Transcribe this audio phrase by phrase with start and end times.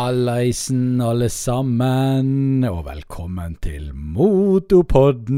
[0.00, 5.34] Hallaisen, alle sammen, og velkommen til Motopodden.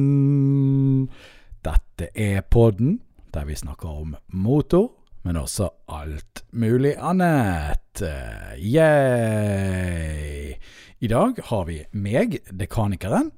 [1.67, 3.01] Dette er podden
[3.35, 4.93] der vi snakker om motor,
[5.27, 8.05] men også alt mulig annet.
[8.55, 10.55] Yeah!
[11.01, 13.33] I dag har vi meg, dekanikeren.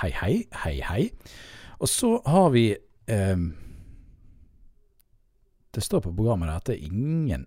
[0.00, 1.10] Hei, hei, hei, hei.
[1.76, 3.36] Og så har vi eh,
[5.74, 7.44] Det står på programmet at det er ingen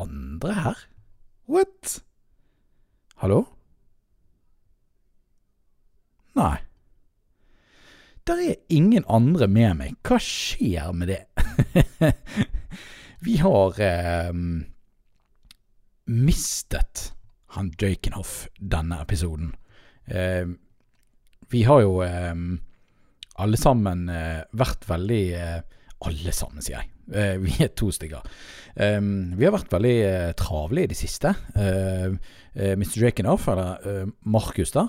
[0.00, 0.80] andre her.
[1.52, 2.00] What?
[3.22, 3.44] Hallo?
[6.34, 6.56] Nei.
[8.26, 9.92] Der er ingen andre med meg.
[10.02, 11.20] Hva skjer med det?
[13.26, 14.32] Vi har eh,
[16.10, 17.04] mistet
[17.54, 19.54] han Jakenhoff denne episoden.
[20.10, 20.50] Eh,
[21.52, 22.34] vi har jo eh,
[23.38, 25.58] alle sammen eh, vært veldig eh,
[26.08, 26.90] Alle sammen, sier jeg.
[27.12, 28.26] Eh, vi er to stykker.
[28.72, 29.96] vi har vært veldig
[30.40, 31.34] travle i det siste.
[31.54, 33.02] Mr.
[33.02, 34.86] Jakenoff, eller Markus, da.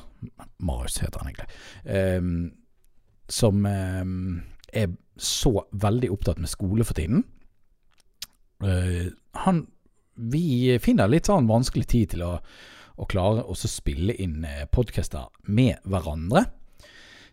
[0.63, 2.53] Marius heter han egentlig.
[3.27, 7.25] som er så veldig opptatt med skole for tiden.
[9.33, 9.67] han
[10.15, 12.33] vi finner litt sånn vanskelig tid til å,
[12.95, 16.45] å klare å spille inn podcaster med hverandre.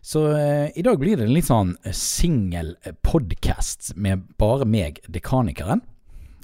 [0.01, 5.81] Så eh, i dag blir det en litt sånn singel-podkast med bare meg, dekanikeren.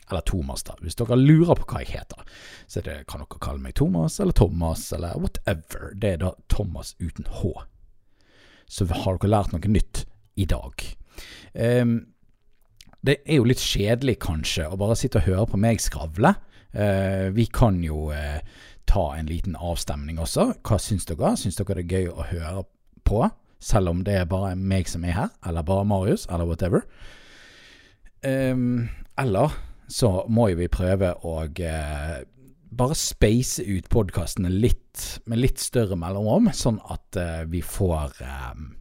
[0.08, 0.76] Eller Thomas, da.
[0.80, 2.22] Hvis dere lurer på hva jeg heter,
[2.70, 5.90] så det, kan dere kalle meg Thomas eller Thomas eller whatever.
[5.98, 7.52] Det er da Thomas uten H.
[8.72, 10.06] Så har dere lært noe nytt
[10.40, 10.74] i dag.
[11.58, 11.98] Um,
[13.04, 16.32] det er jo litt kjedelig, kanskje, å bare sitte og høre på meg skravle.
[16.78, 18.40] Uh, vi kan jo uh,
[18.88, 20.54] ta en liten avstemning også.
[20.64, 21.36] Hva syns dere?
[21.40, 22.64] Syns dere det er gøy å høre
[23.08, 23.26] på?
[23.60, 26.86] Selv om det er bare meg som er her, eller bare Marius, eller whatever.
[28.26, 29.54] Um, eller
[29.88, 32.18] så må jo vi prøve å uh,
[32.78, 38.74] bare space ut podkastene litt, med litt større mellomrom, sånn at uh, vi får um,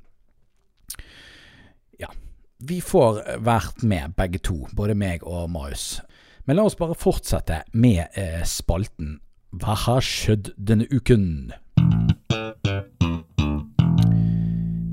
[2.00, 2.10] Ja,
[2.58, 6.00] vi får vært med begge to, både meg og Marius.
[6.46, 9.20] Men la oss bare fortsette med uh, spalten
[9.56, 11.54] Hva har skjedd denne uken?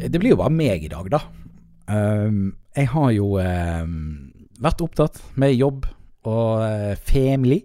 [0.03, 1.21] Det blir jo bare meg i dag, da.
[1.87, 3.97] Um, jeg har jo um,
[4.63, 5.85] vært opptatt med jobb
[6.27, 7.61] og uh, family,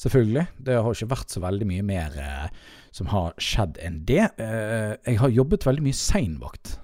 [0.00, 0.46] selvfølgelig.
[0.56, 4.22] Det har ikke vært så veldig mye mer uh, som har skjedd enn det.
[4.40, 6.78] Uh, jeg har jobbet veldig mye seinvakt.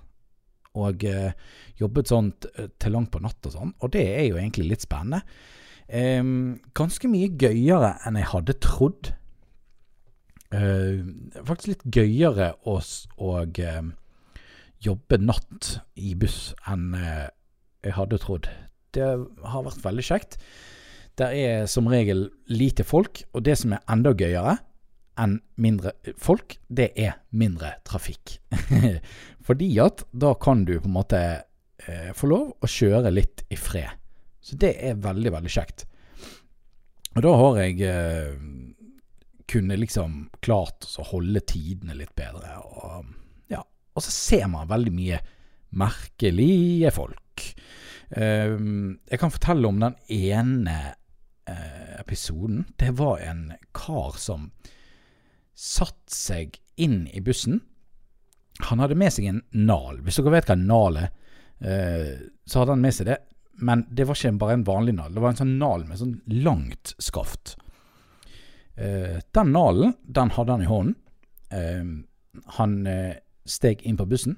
[0.76, 1.06] Og
[1.80, 3.70] jobbet sånn til langt på natt og sånn.
[3.80, 5.22] Og det er jo egentlig litt spennende.
[5.88, 9.14] Um, ganske mye gøyere enn jeg hadde trodd.
[10.52, 13.62] faktisk litt gøyere å og
[14.84, 17.26] jobbe natt i buss enn eh,
[17.86, 18.48] jeg hadde trodd.
[18.96, 20.38] Det har vært veldig kjekt.
[21.16, 24.58] Det er som regel lite folk, og det som er enda gøyere
[25.16, 28.36] enn mindre folk, det er mindre trafikk.
[29.46, 31.22] Fordi at da kan du på en måte
[31.86, 33.96] eh, få lov å kjøre litt i fred.
[34.44, 35.86] Så det er veldig, veldig kjekt.
[37.16, 38.34] Og da har jeg eh,
[39.48, 42.58] kunne liksom klart å holde tidene litt bedre.
[42.60, 43.14] og
[43.96, 45.18] og så ser man veldig mye
[45.76, 47.46] merkelige folk.
[48.10, 50.76] Um, jeg kan fortelle om den ene
[51.50, 52.64] uh, episoden.
[52.78, 54.50] Det var en kar som
[55.56, 57.62] satt seg inn i bussen.
[58.68, 60.02] Han hadde med seg en nal.
[60.04, 61.10] Hvis dere vet hva en nal er,
[61.64, 62.14] uh,
[62.46, 63.20] så hadde han med seg det.
[63.56, 65.14] Men det var ikke bare en vanlig nal.
[65.14, 67.56] Det var en sånn nal med sånn langt skaft.
[68.76, 71.02] Uh, den nalen, den hadde han i hånden.
[72.58, 72.72] han
[73.50, 74.36] steg inn på bussen.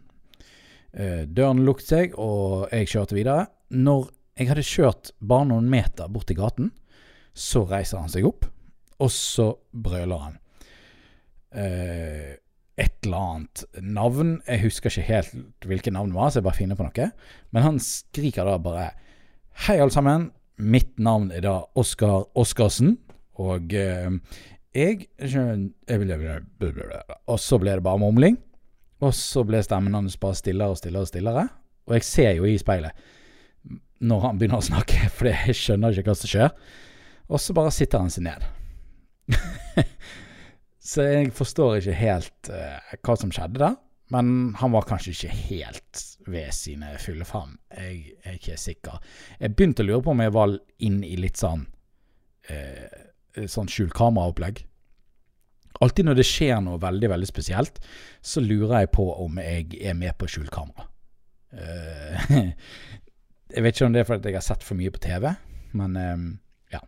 [0.93, 3.47] Eh, døren lukket seg, og jeg kjørte videre.
[3.75, 4.09] Når
[4.39, 6.71] jeg hadde kjørt bare noen meter bort til gaten,
[7.39, 8.47] så reiser han seg opp,
[8.99, 10.39] og så brøler han.
[11.55, 12.37] Eh,
[12.79, 14.37] et eller annet navn.
[14.47, 17.11] Jeg husker ikke helt hvilket navn det var, så jeg bare finner på noe.
[17.51, 18.91] Men han skriker da bare
[19.67, 20.29] Hei, alle sammen.
[20.59, 22.95] Mitt navn er da Oskar Oskarsen.
[23.43, 24.11] Og eh,
[24.75, 25.09] jeg
[27.27, 28.39] Og så ble det bare mumling.
[29.05, 31.47] Og så ble stemmen hans bare stillere og stillere og stillere.
[31.89, 33.07] Og jeg ser jo i speilet
[33.99, 36.53] når han begynner å snakke, for jeg skjønner ikke hva som skjer.
[37.29, 38.47] Og så bare sitter han seg ned.
[40.91, 43.77] så jeg forstår ikke helt uh, hva som skjedde der.
[44.15, 47.59] Men han var kanskje ikke helt ved sine fulle fem.
[47.75, 49.03] Jeg er ikke sikker.
[49.37, 50.55] Jeg begynte å lure på om jeg var
[50.87, 51.67] inn i litt sånn
[52.49, 53.03] uh,
[53.37, 54.63] sånn skjult kameraopplegg.
[55.85, 57.79] Alltid når det skjer noe veldig veldig spesielt,
[58.21, 60.89] så lurer jeg på om jeg er med på skjult kamera.
[61.55, 62.29] Uh,
[63.55, 65.31] jeg vet ikke om det er fordi jeg har sett for mye på TV,
[65.79, 66.27] men um,
[66.75, 66.83] ja.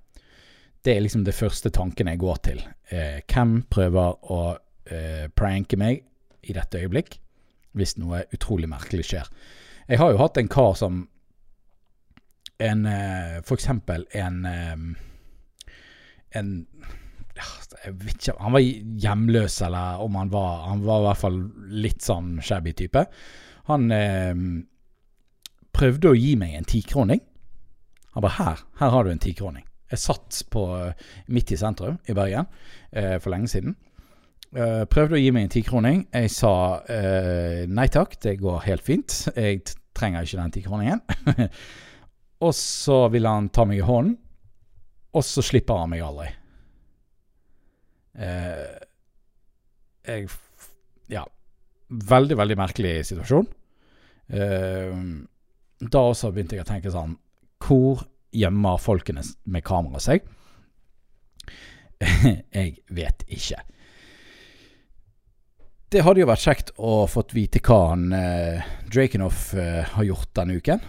[0.85, 2.61] Det er liksom det første tanken jeg går til.
[2.89, 4.43] Eh, hvem prøver å
[4.89, 6.03] eh, pranke meg
[6.49, 7.19] i dette øyeblikk,
[7.77, 9.29] hvis noe utrolig merkelig skjer?
[9.91, 11.03] Jeg har jo hatt en kar som
[12.61, 14.77] en eh, For eksempel en eh,
[16.39, 16.51] En
[17.85, 18.65] jeg vet ikke, Han var
[19.05, 21.41] hjemløs, eller om han var Han var i hvert fall
[21.71, 23.05] litt sånn shabby type.
[23.71, 24.35] Han eh,
[25.73, 27.21] prøvde å gi meg en tikroning.
[28.15, 29.65] Han bare her, her har du en tikroning.
[29.91, 30.65] Jeg satt på,
[31.35, 32.47] midt i sentrum i Bergen
[32.93, 33.77] eh, for lenge siden.
[34.51, 36.01] Eh, prøvde å gi meg en tikroning.
[36.11, 36.55] Jeg sa
[36.91, 39.15] eh, nei takk, det går helt fint.
[39.37, 39.63] Jeg
[39.97, 41.03] trenger ikke den tikroningen.
[42.47, 44.17] og så ville han ta meg i hånden,
[45.15, 46.31] og så slipper han meg aldri.
[48.15, 48.79] Eh,
[50.07, 50.31] jeg
[51.11, 51.25] Ja.
[51.91, 53.49] Veldig, veldig merkelig situasjon.
[54.31, 54.95] Eh,
[55.81, 57.17] da også begynte jeg å tenke sånn
[57.59, 60.23] Hvor gjemmer folkene med kamera seg?
[62.55, 63.59] jeg vet ikke.
[65.91, 70.31] Det hadde jo vært kjekt å fått vite hva han eh, Drakenoff eh, har gjort
[70.39, 70.85] denne uken.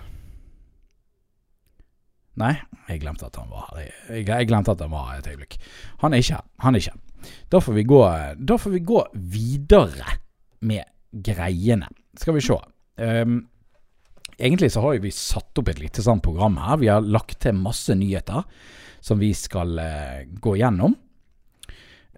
[2.42, 2.54] Nei,
[2.88, 3.92] jeg glemte at han var her.
[4.10, 5.58] Jeg, jeg glemte at han var her et øyeblikk.
[6.04, 6.48] Han er ikke her.
[6.66, 7.30] Han er ikke her.
[7.54, 8.02] Da får vi gå,
[8.50, 10.18] da får vi gå videre
[10.66, 11.90] med greiene.
[12.18, 12.58] Skal vi se.
[13.02, 13.38] Um,
[14.38, 16.82] egentlig så har vi satt opp et lite sånn program her.
[16.82, 18.46] Vi har lagt til masse nyheter
[19.02, 20.98] som vi skal uh, gå gjennom.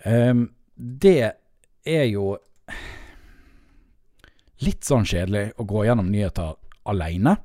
[0.04, 1.33] Um, det
[1.83, 2.33] er jo
[4.63, 6.56] litt sånn kjedelig å gå gjennom nyheter
[6.89, 7.36] aleine.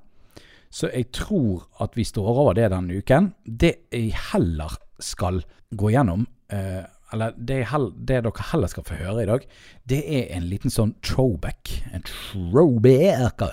[0.71, 3.33] Så jeg tror at vi står over det denne uken.
[3.45, 5.43] Det jeg heller skal
[5.75, 9.45] gå gjennom, eh, eller det, heller, det, dere heller skal få høre i dag,
[9.89, 11.71] det er en liten sånn throwback.
[11.97, 13.45] En throwback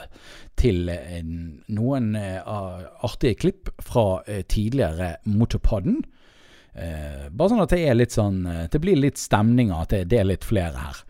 [0.59, 1.21] til eh,
[1.75, 6.01] noen uh, artige klipp fra uh, tidligere Motorpodden.
[6.75, 10.19] Uh, bare sånn at det er litt sånn Det blir litt stemning at det, det,
[10.19, 11.03] er litt flere her.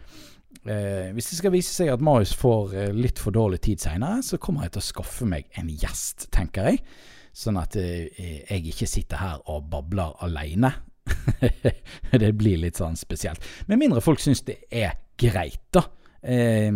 [0.65, 4.65] Hvis det skal vise seg at Marius får litt for dårlig tid seinere, så kommer
[4.65, 6.79] jeg til å skaffe meg en gjest, tenker jeg.
[7.37, 10.73] Sånn at jeg ikke sitter her og babler aleine.
[12.21, 13.43] det blir litt sånn spesielt.
[13.69, 15.85] Med mindre folk syns det er greit, da.
[16.21, 16.71] Eh,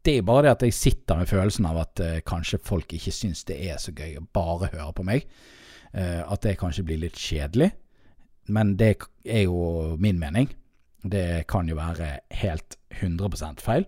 [0.00, 3.12] det er bare det at jeg sitter med følelsen av at eh, kanskje folk ikke
[3.12, 5.26] syns det er så gøy å bare høre på meg.
[5.92, 7.72] Eh, at det kanskje blir litt kjedelig.
[8.50, 10.48] Men det er jo min mening.
[11.02, 13.86] Det kan jo være helt 100% feil.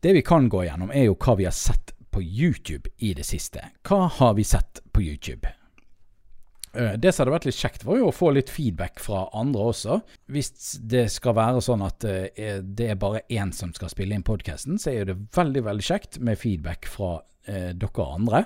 [0.00, 3.26] Det vi kan gå gjennom, er jo hva vi har sett på YouTube i det
[3.28, 3.62] siste.
[3.86, 5.50] Hva har vi sett på YouTube?
[6.72, 9.70] Eh, det som hadde vært litt kjekt, var jo å få litt feedback fra andre
[9.72, 9.98] også.
[10.30, 14.26] Hvis det skal være sånn at eh, det er bare én som skal spille inn
[14.26, 17.18] podkasten, så er det veldig, veldig kjekt med feedback fra
[17.50, 18.44] eh, dere andre.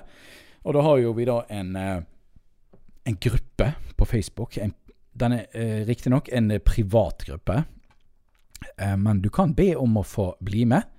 [0.65, 4.57] Og da har jo vi da en, en gruppe på Facebook.
[4.57, 4.73] En,
[5.15, 7.63] den er eh, riktignok en privat gruppe,
[8.77, 10.91] eh, men du kan be om å få bli med.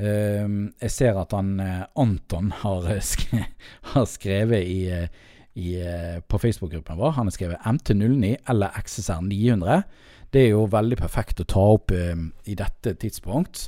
[0.00, 3.34] jeg ser at han Anton har, sk
[3.92, 4.78] har skrevet i
[5.52, 7.10] i, eh, på Facebook-gruppen vår.
[7.10, 9.82] Han har skrevet MT09 eller XSR900.
[10.30, 13.66] Det er jo veldig perfekt å ta opp um, i dette tidspunkt.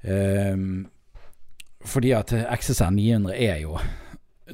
[0.00, 0.86] Um,
[1.84, 3.76] fordi at XSR900 er jo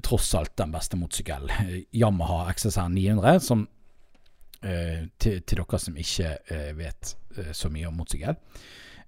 [0.03, 1.87] tross alt den beste motorsykkelen.
[1.95, 3.69] Yamaha XSR 900, som
[4.61, 8.35] til, til, dere som ikke uh, vet uh, så mye om motorsykkel.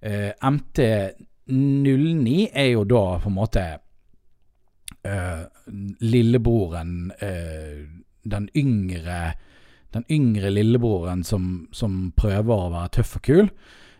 [0.03, 3.61] MT09 er jo da på en måte
[6.03, 7.11] lillebroren
[8.27, 9.19] Den yngre
[9.95, 13.47] Den yngre lillebroren som, som, prøver å være tøff og kul.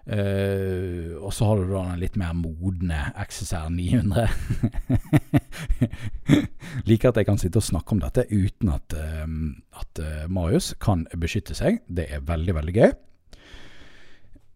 [0.03, 4.27] Uh, og så har du da den litt mer modne XSR 900.
[6.89, 8.95] Liker at jeg kan sitte og snakke om dette uten at,
[9.79, 11.79] at Marius kan beskytte seg.
[11.87, 12.93] Det er veldig, veldig gøy.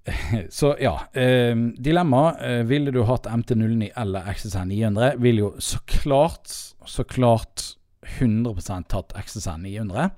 [0.49, 1.01] Så ja.
[1.13, 2.35] Eh, dilemma.
[2.41, 5.11] Uh, ville du hatt MT09 eller XSR 900?
[5.17, 6.51] Vil jo så klart,
[6.85, 7.73] så klart
[8.19, 10.09] 100% tatt XSR 900.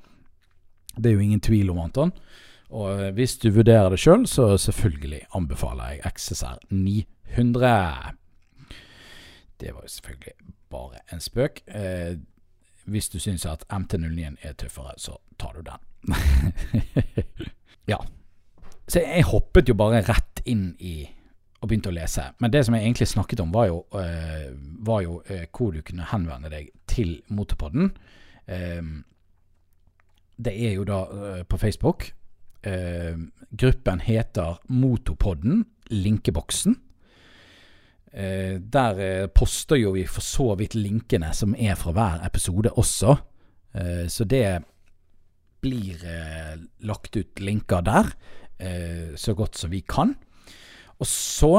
[0.97, 2.13] Det er jo ingen tvil om, Anton.
[2.69, 8.15] Og eh, hvis du vurderer det sjøl, så selvfølgelig anbefaler jeg XSR 900.
[9.59, 10.33] Det var jo selvfølgelig
[10.69, 11.61] bare en spøk.
[11.67, 12.17] Eh,
[12.85, 16.13] hvis du syns at MT09 er tøffere, så tar du den.
[17.91, 17.97] ja.
[18.87, 21.09] Så jeg hoppet jo bare rett inn i
[21.59, 22.23] og begynte å lese.
[22.39, 24.53] Men det som jeg egentlig snakket om, var jo, eh,
[24.85, 27.91] var jo eh, hvor du kunne henvende deg til Motorpodden.
[28.49, 29.03] Uh,
[30.41, 31.03] det er jo da
[31.45, 32.07] på Facebook.
[32.61, 36.75] Gruppen heter Motopodden linkeboksen.
[38.11, 43.15] der poster jo vi for så vidt linkene som er fra hver episode også.
[43.75, 44.63] Eh, så det
[45.61, 48.11] blir eh, lagt ut linker der
[48.57, 50.15] eh, så godt som vi kan.
[50.99, 51.55] Og så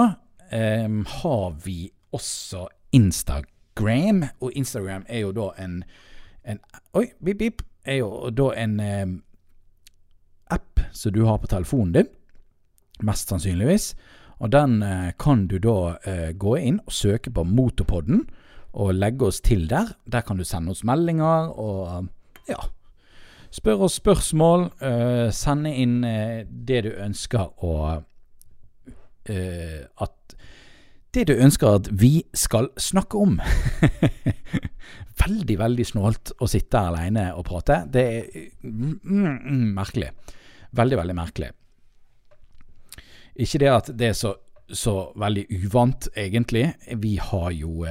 [0.53, 0.89] eh,
[1.23, 5.83] har vi også Instagram, og Instagram er jo da en,
[6.45, 6.61] en
[6.95, 7.63] Oi, bip, bip.
[7.85, 9.07] Er jo da en eh,
[10.51, 12.11] app som du har på telefonen din,
[13.07, 13.95] mest sannsynligvis.
[14.41, 18.25] Og den eh, kan du da eh, gå inn og søke på Motorpodden
[18.73, 19.97] og legge oss til der.
[20.11, 22.09] Der kan du sende oss meldinger og
[22.49, 22.61] ja,
[23.51, 24.71] spørre oss spørsmål.
[24.81, 27.99] Uh, sende inn det du ønsker uh,
[30.01, 30.37] At
[31.15, 33.41] Det du ønsker at vi skal snakke om.
[35.25, 37.83] veldig, veldig snålt å sitte her alene og prate.
[37.91, 38.29] Det er
[38.63, 40.13] mm, mm, mm, merkelig.
[40.73, 41.51] Veldig, veldig merkelig.
[43.41, 44.35] Ikke det at det er så,
[44.69, 46.75] så veldig uvant, egentlig.
[47.01, 47.87] Vi har jo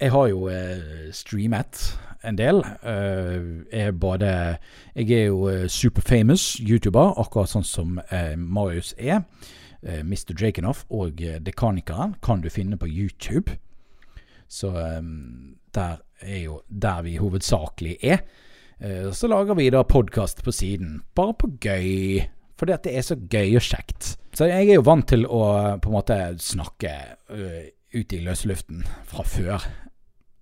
[0.00, 2.56] jeg har jo eh, streamet en del.
[2.82, 4.58] Uh, er både
[4.94, 9.24] Jeg er jo uh, superfamous YouTuber, akkurat sånn som uh, Marius er.
[9.78, 10.34] Mr.
[10.34, 13.52] Jakenoff og Dekanikeren kan du finne på YouTube.
[14.50, 18.24] Så um, der er jo der vi hovedsakelig er.
[19.12, 22.22] Så lager vi da podkast på siden, bare på gøy.
[22.58, 24.14] Fordi at det er så gøy og kjekt.
[24.34, 25.42] Så jeg er jo vant til å
[25.82, 26.92] på en måte snakke
[27.94, 29.66] ute i løsluften fra før.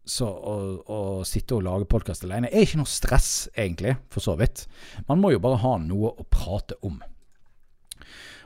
[0.06, 0.54] Så å,
[0.86, 4.66] å, sitte og lage podkast alene er ikke noe stress, egentlig, for så vidt.
[5.08, 7.00] Man må jo bare ha noe å prate om.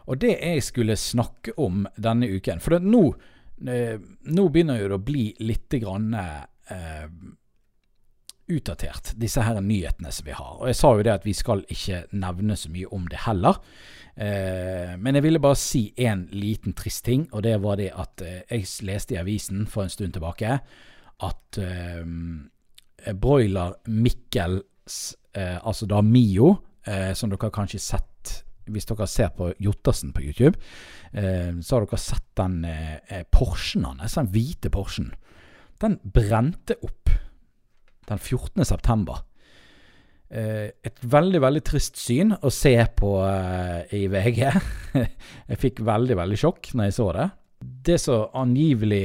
[0.09, 3.03] Og det jeg skulle snakke om denne uken For nå,
[3.69, 7.05] eh, nå, begynner det å bli litt grann, eh,
[8.51, 10.53] utdatert, disse her nyhetene som vi har.
[10.59, 13.61] Og jeg sa jo det at vi skal ikke nevne så mye om det heller.
[14.17, 18.25] Eh, men jeg ville bare si en liten trist ting, og det var det at
[18.27, 20.59] eh, jeg leste i avisen for en stund tilbake
[21.21, 22.05] at eh,
[23.21, 28.07] broiler Mikkels, eh, altså da Mio, eh, som dere har kanskje sett
[28.71, 30.59] hvis dere ser på Jottersen på YouTube,
[31.13, 32.61] eh, så har dere sett den
[33.33, 35.11] Porschen hans, den hvite Porschen.
[35.81, 37.11] Den brente opp
[38.11, 38.65] den 14.
[38.69, 39.25] september.
[40.31, 44.45] Eh, et veldig, veldig trist syn å se på eh, i VG.
[45.51, 47.29] jeg fikk veldig, veldig sjokk når jeg så det.
[47.91, 49.05] Det som angivelig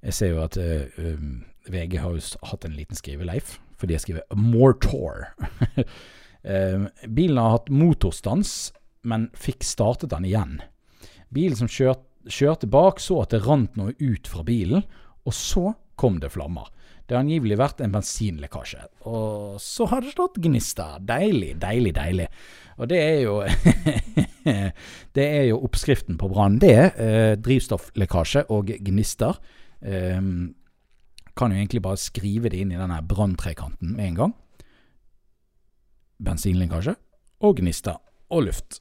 [0.00, 3.98] jeg ser jo at uh, um, VG har jo hatt en liten skriveleif, for de
[3.98, 5.28] har skrevet 'Mortor'.
[7.20, 8.72] bilen har hatt motorstans,
[9.04, 10.54] men fikk startet den igjen.
[11.28, 14.88] Bilen som kjørte, kjørte bak, så at det rant noe ut fra bilen,
[15.28, 16.72] og så kom det flammer.
[17.10, 18.84] Det har angivelig vært en bensinlekkasje.
[19.10, 21.00] Og så har det stått gnister.
[21.02, 22.26] Deilig, deilig, deilig.
[22.78, 23.40] Og det er jo
[25.16, 26.60] Det er jo oppskriften på brann.
[26.62, 29.40] Det eh, drivstofflekkasje og gnister.
[29.82, 30.20] Eh,
[31.34, 34.34] kan jo egentlig bare skrive det inn i denne branntrekanten med en gang.
[36.22, 36.94] Bensinlekkasje
[37.42, 37.98] og gnister
[38.30, 38.78] og luft.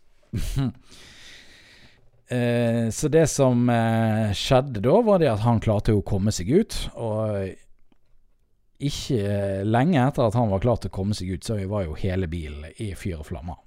[2.29, 6.53] uh, så det som uh, skjedde da, var det at han klarte å komme seg
[6.61, 6.77] ut.
[6.93, 7.57] Og
[8.79, 11.87] ikke uh, lenge etter at han var klar til å komme seg ut, så var
[11.87, 13.59] jo hele bilen i fyr og flammer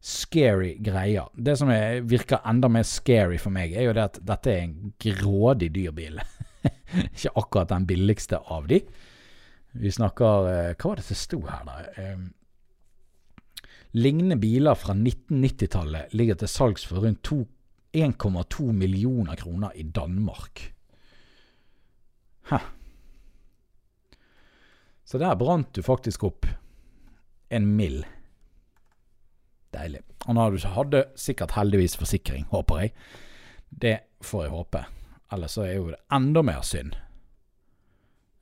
[0.00, 1.28] scary greier.
[1.34, 4.64] Det som er, virker enda mer scary for meg, er jo det at dette er
[4.64, 6.20] en grådig dyr bil.
[7.16, 8.80] Ikke akkurat den billigste av de.
[9.78, 12.06] Vi snakker eh, Hva var det som sto her, da?
[13.98, 17.30] Lignende biler fra 1990-tallet ligger til salgs for rundt
[17.98, 20.60] 1,2 millioner kroner i Danmark.
[22.50, 22.60] Hæ.
[25.08, 26.44] Så der brant du faktisk opp
[27.48, 28.02] en mill.
[29.72, 30.02] Deilig.
[30.26, 32.92] Han hadde sikkert heldigvis forsikring, håper jeg.
[33.70, 34.82] Det får jeg håpe.
[35.32, 36.96] Ellers så er jo det enda mer synd.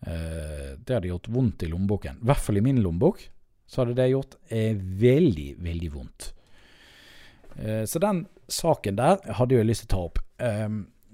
[0.06, 2.18] Eh, det hadde gjort vondt i lommeboken.
[2.23, 3.23] I hvert fall i min lommebok
[3.66, 6.32] så hadde det gjort eh, veldig, veldig vondt.
[7.58, 10.23] Eh, så den saken der hadde jeg lyst til å ta opp.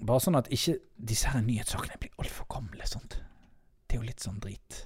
[0.03, 2.89] Bare sånn at ikke disse her nyhetssakene blir altfor gamle.
[2.89, 3.19] Sånt.
[3.85, 4.81] Det er jo litt sånn drit.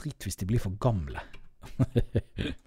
[0.00, 1.22] Drit hvis de blir for gamle.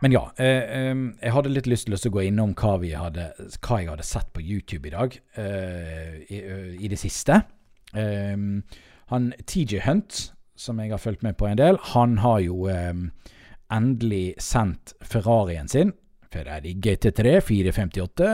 [0.00, 3.26] Men ja, eh, jeg hadde litt lyst til å gå innom hva, hadde,
[3.60, 6.40] hva, jeg hadde sett på YouTube i dag eh, i,
[6.80, 7.42] i, det siste.
[7.92, 8.36] Eh,
[9.12, 12.68] han TJ Hunt, som jeg har fulgt med på en del, han har jo
[13.70, 15.92] endelig sendt Ferrarien sin,
[16.30, 18.32] Ferrari GT3 458,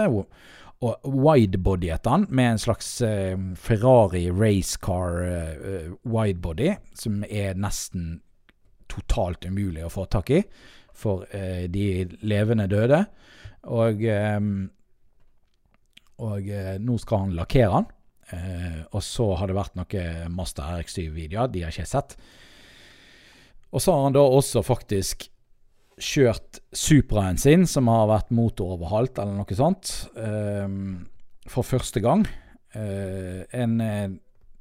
[0.85, 2.89] og widebodyet han med en slags
[3.57, 5.23] Ferrari racecar
[6.05, 8.19] widebody, som er nesten
[8.91, 10.43] totalt umulig å få tak i
[10.97, 13.03] for eh, de levende døde.
[13.77, 14.41] Og, eh,
[16.25, 17.89] og eh, nå skal han lakkere han.
[18.35, 21.53] Eh, og så har det vært noen Master RX7-videoer.
[21.53, 22.17] De har ikke sett.
[23.75, 25.29] Og så har han da også faktisk
[25.97, 30.69] kjørt Supraen sin, som har vært motoroverhalt, eller noe sånt, eh,
[31.49, 32.27] for første gang.
[32.77, 34.19] Eh, en, en,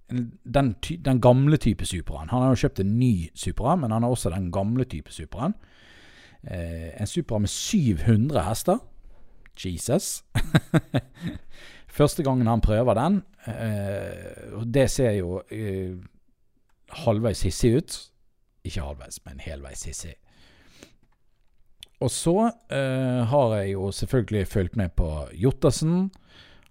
[0.09, 2.29] den, den, gamle type Supraen.
[2.31, 5.57] Han har jo kjøpt en ny Supra, men han har også den gamle type Supraen.
[6.45, 8.83] Eh, en Supra med 700 hester.
[9.55, 10.23] Jesus.
[11.95, 15.95] Første gangen han prøver den, eh, og det ser jo eh,
[17.05, 17.99] halvveis hissig ut.
[18.67, 20.17] Ikke halvveis, men helveis hissig.
[22.05, 22.35] Og så
[22.69, 26.11] eh, har jeg jo selvfølgelig fulgt med på Jottersen.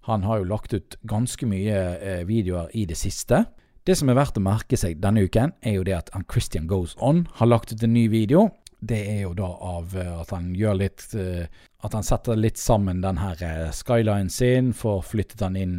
[0.07, 3.43] Han har jo lagt ut ganske mye eh, videoer i det siste.
[3.85, 6.95] Det som er verdt å merke seg denne uken, er jo det at Christian Goes
[7.03, 8.47] On har lagt ut en ny video.
[8.85, 11.45] Det er jo da av eh, at han gjør litt eh,
[11.85, 15.75] At han setter litt sammen den her eh, skylinen sin, får flyttet den inn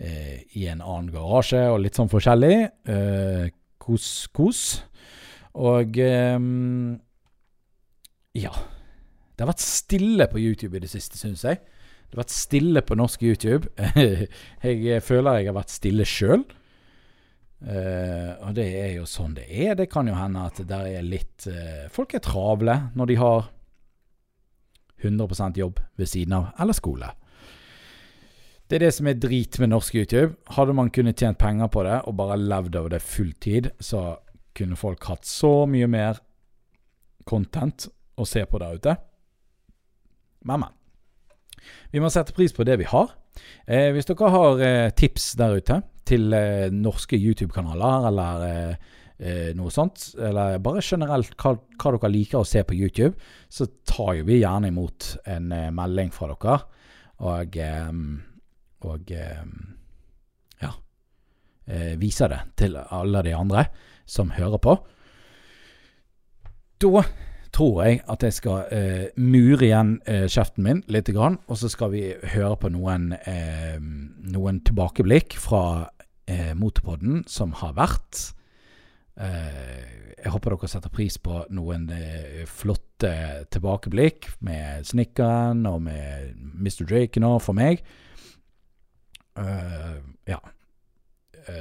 [0.00, 2.70] i en annen garasje og litt sånn forskjellig.
[3.82, 4.60] Kos, kos.
[5.60, 6.94] Og um,
[8.38, 8.52] ja.
[9.34, 11.60] Det har vært stille på YouTube i det siste, syns jeg.
[12.10, 13.70] Det har vært stille på norsk YouTube.
[14.62, 16.44] jeg føler jeg har vært stille sjøl.
[17.60, 19.76] Uh, eh, og det er jo sånn det er.
[19.78, 23.50] Det kan jo hende at der er litt uh, Folk er travle når de har
[25.00, 27.08] 100% jobb ved siden av, eller skole.
[28.68, 30.34] Det er det som er drit med norsk YouTube.
[30.54, 34.20] Hadde man kunnet tjent penger på det og bare levd av det fulltid, så
[34.56, 36.20] kunne folk hatt så mye mer
[37.28, 37.88] content
[38.20, 38.96] å se på der ute.
[40.46, 40.76] Men, men.
[41.92, 43.12] Vi må sette pris på det vi har.
[43.66, 49.50] Eh, hvis dere har eh, tips der ute til eh, norske YouTube-kanaler eller eh, eh,
[49.58, 53.14] noe sånt, eller bare generelt hva, hva, dere liker å se på YouTube,
[53.48, 56.60] så tar jo vi gjerne imot en eh, melding fra dere.
[57.20, 57.56] Og,
[58.88, 60.70] og ja
[62.00, 63.66] viser det til alle de andre
[64.08, 64.72] som hører på.
[66.80, 67.02] Da
[67.54, 71.70] tror jeg at jeg skal eh, mure igjen eh, kjeften min litt, grann, og så
[71.72, 75.64] skal vi høre på noen, eh, noen tilbakeblikk fra
[76.30, 78.20] eh, Motorpodden som har vært.
[79.20, 83.12] Eh, jeg håper dere setter pris på noen eh, flotte
[83.52, 86.84] tilbakeblikk med Snikkeren og med Mr.
[86.86, 87.82] Drake nå for meg.
[90.28, 90.40] ja.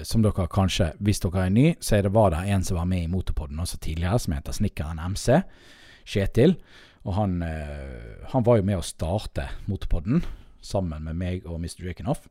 [0.03, 2.89] Som dere kanskje, hvis dere er ny, så er det var det en som var
[2.89, 5.39] med i Motorpodden også tidligere, som heter Snikkeren MC.
[6.09, 6.57] Kjetil.
[7.07, 10.23] Og han, eh, han, var jo med å starte Motorpodden
[10.61, 11.85] sammen med meg og Mr.
[11.85, 12.27] Drakenoff.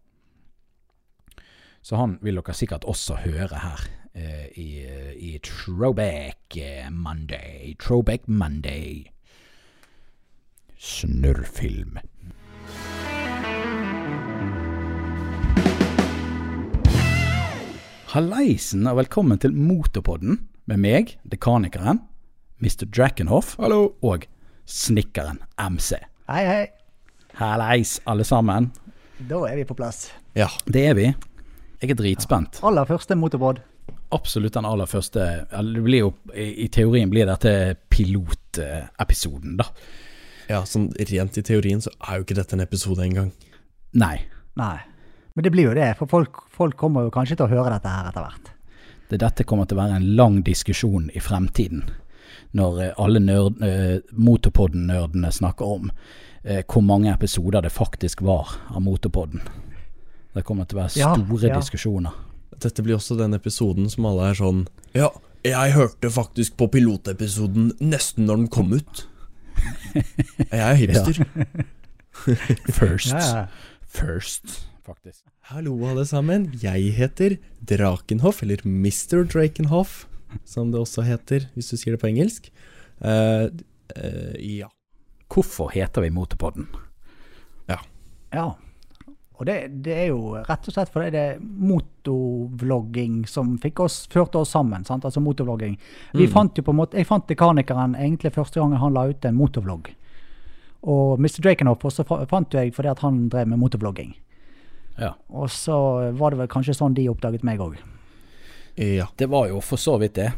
[1.83, 4.71] Så han vil dere sikkert også høre her eh, i,
[5.15, 6.59] i Throwback
[6.93, 7.77] Monday.
[7.81, 9.07] Throwback Monday.
[10.79, 11.99] Snørrfilm.
[18.09, 22.01] Halleisen og velkommen til Motorpodden med meg, dekanikeren.
[22.59, 22.87] Mr.
[22.87, 23.95] Drakenhoff Hallo.
[24.03, 24.27] og
[24.69, 25.97] Snikkeren MC.
[26.29, 26.67] Hei, hei.
[27.39, 28.71] Hallais, alle sammen.
[29.31, 30.09] Da er vi på plass.
[30.37, 30.49] Ja.
[30.67, 31.07] Det er vi.
[31.81, 32.59] Jeg er dritspent.
[32.67, 33.63] Aller første motorbåt.
[34.13, 35.25] Absolutt den aller første.
[35.51, 39.69] Det blir jo, I teorien blir dette pilotepisoden, da.
[40.49, 43.31] Ja, sånn rent i teorien så er jo ikke dette en episode engang.
[43.97, 44.17] Nei.
[44.59, 44.77] Nei.
[45.37, 47.93] Men det blir jo det, for folk, folk kommer jo kanskje til å høre dette
[47.93, 48.53] her etter hvert.
[49.09, 51.87] Det, dette kommer til å være en lang diskusjon i fremtiden
[52.57, 55.91] når eh, alle nerd, eh, Motorpodden-nerdene snakker om
[56.43, 59.43] eh, hvor mange episoder det faktisk var av Motorpodden.
[60.35, 61.61] Det kommer til å være store ja, ja.
[61.61, 62.17] diskusjoner.
[62.59, 64.65] Dette blir også den episoden som alle er sånn
[64.97, 65.13] Ja,
[65.47, 69.05] jeg hørte faktisk på pilotepisoden nesten når den kom ut.
[70.51, 71.23] Jeg er hipster.
[72.79, 73.15] First.
[73.87, 75.23] First, faktisk.
[75.51, 76.49] Hallo, alle sammen.
[76.63, 77.37] Jeg heter
[77.71, 79.23] Drakenhoff, eller Mr.
[79.27, 80.08] Drakenhoff
[80.45, 82.51] som det også heter hvis du sier det på engelsk.
[83.01, 83.51] Uh,
[83.95, 84.71] uh, ja.
[85.29, 86.69] Hvorfor heter vi Motorpodden?
[87.69, 87.79] Ja.
[88.33, 88.49] ja.
[89.39, 94.01] Og det, det, er jo rett og slett fordi det er motovlogging som fikk oss,
[94.11, 94.83] førte oss sammen.
[94.89, 95.07] Sant?
[95.07, 95.77] Altså motovlogging.
[96.17, 96.33] Vi mm.
[96.33, 99.39] fant jo på en måte, Jeg fant Dekanikeren egentlig første gangen han la ut en
[99.39, 99.93] motovlogg.
[100.91, 101.39] Og Mr.
[101.45, 104.17] Drakenhoff også fant jeg fordi at han drev med motovlogging.
[104.99, 105.13] Ja.
[105.31, 105.79] Og så
[106.19, 107.79] var det vel kanskje sånn de oppdaget meg òg.
[108.79, 109.09] Ja.
[109.19, 110.31] Det var jo for så vidt det.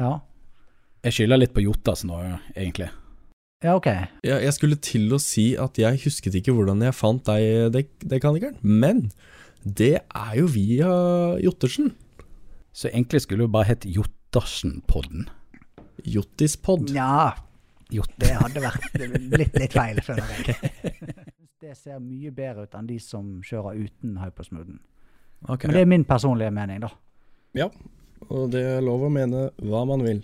[0.00, 0.18] Ja.
[1.04, 2.18] Jeg skylder litt på Jotas nå,
[2.52, 2.90] egentlig.
[3.64, 3.88] Ja, ok.
[4.24, 7.90] Jeg, jeg skulle til å si at jeg husket ikke hvordan jeg fant deg, dek
[8.08, 9.06] dekanikeren, men
[9.64, 10.92] det er jo via
[11.40, 11.92] Jottersen.
[12.72, 15.28] Så egentlig skulle det bare hett Jottersen-podden.
[16.08, 16.92] Jottispod.
[16.96, 17.34] Ja,
[17.90, 18.84] Jot det hadde vært
[19.32, 20.54] blitt litt feil, føler jeg.
[21.60, 24.78] det ser mye bedre ut enn de som kjører uten hypersmoothen.
[25.48, 25.64] Ok.
[25.64, 26.90] Men det er min personlige mening, da.
[27.56, 27.70] Ja,
[28.28, 30.20] og det er lov å mene hva man vil.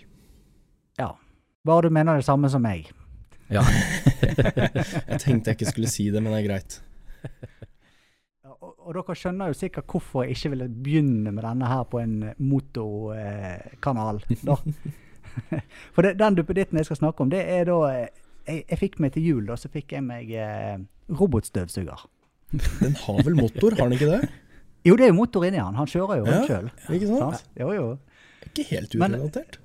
[0.99, 1.11] Ja.
[1.67, 2.91] Bare du mener det samme som meg.
[3.51, 3.63] Ja.
[5.07, 6.77] Jeg tenkte jeg ikke skulle si det, men det er greit.
[8.43, 11.83] Ja, Og, og dere skjønner jo sikkert hvorfor jeg ikke ville begynne med denne her
[11.87, 14.19] på en motorkanal.
[14.31, 14.41] Eh,
[15.93, 18.07] For det, den duppeditten jeg skal snakke om, det er da eh,
[18.47, 20.77] Jeg, jeg fikk meg til jul, da, så fikk jeg meg eh,
[21.11, 22.05] robotstøvsuger.
[22.81, 24.29] Den har vel motor, har den ikke det?
[24.87, 25.75] Jo, det er jo motor inni han.
[25.75, 26.31] Han kjører jo Ja.
[26.39, 26.43] ja.
[26.47, 26.67] sjøl.
[26.97, 27.43] Ikke sant?
[27.59, 27.85] Jo, jo.
[28.47, 29.57] Ikke helt urelatert.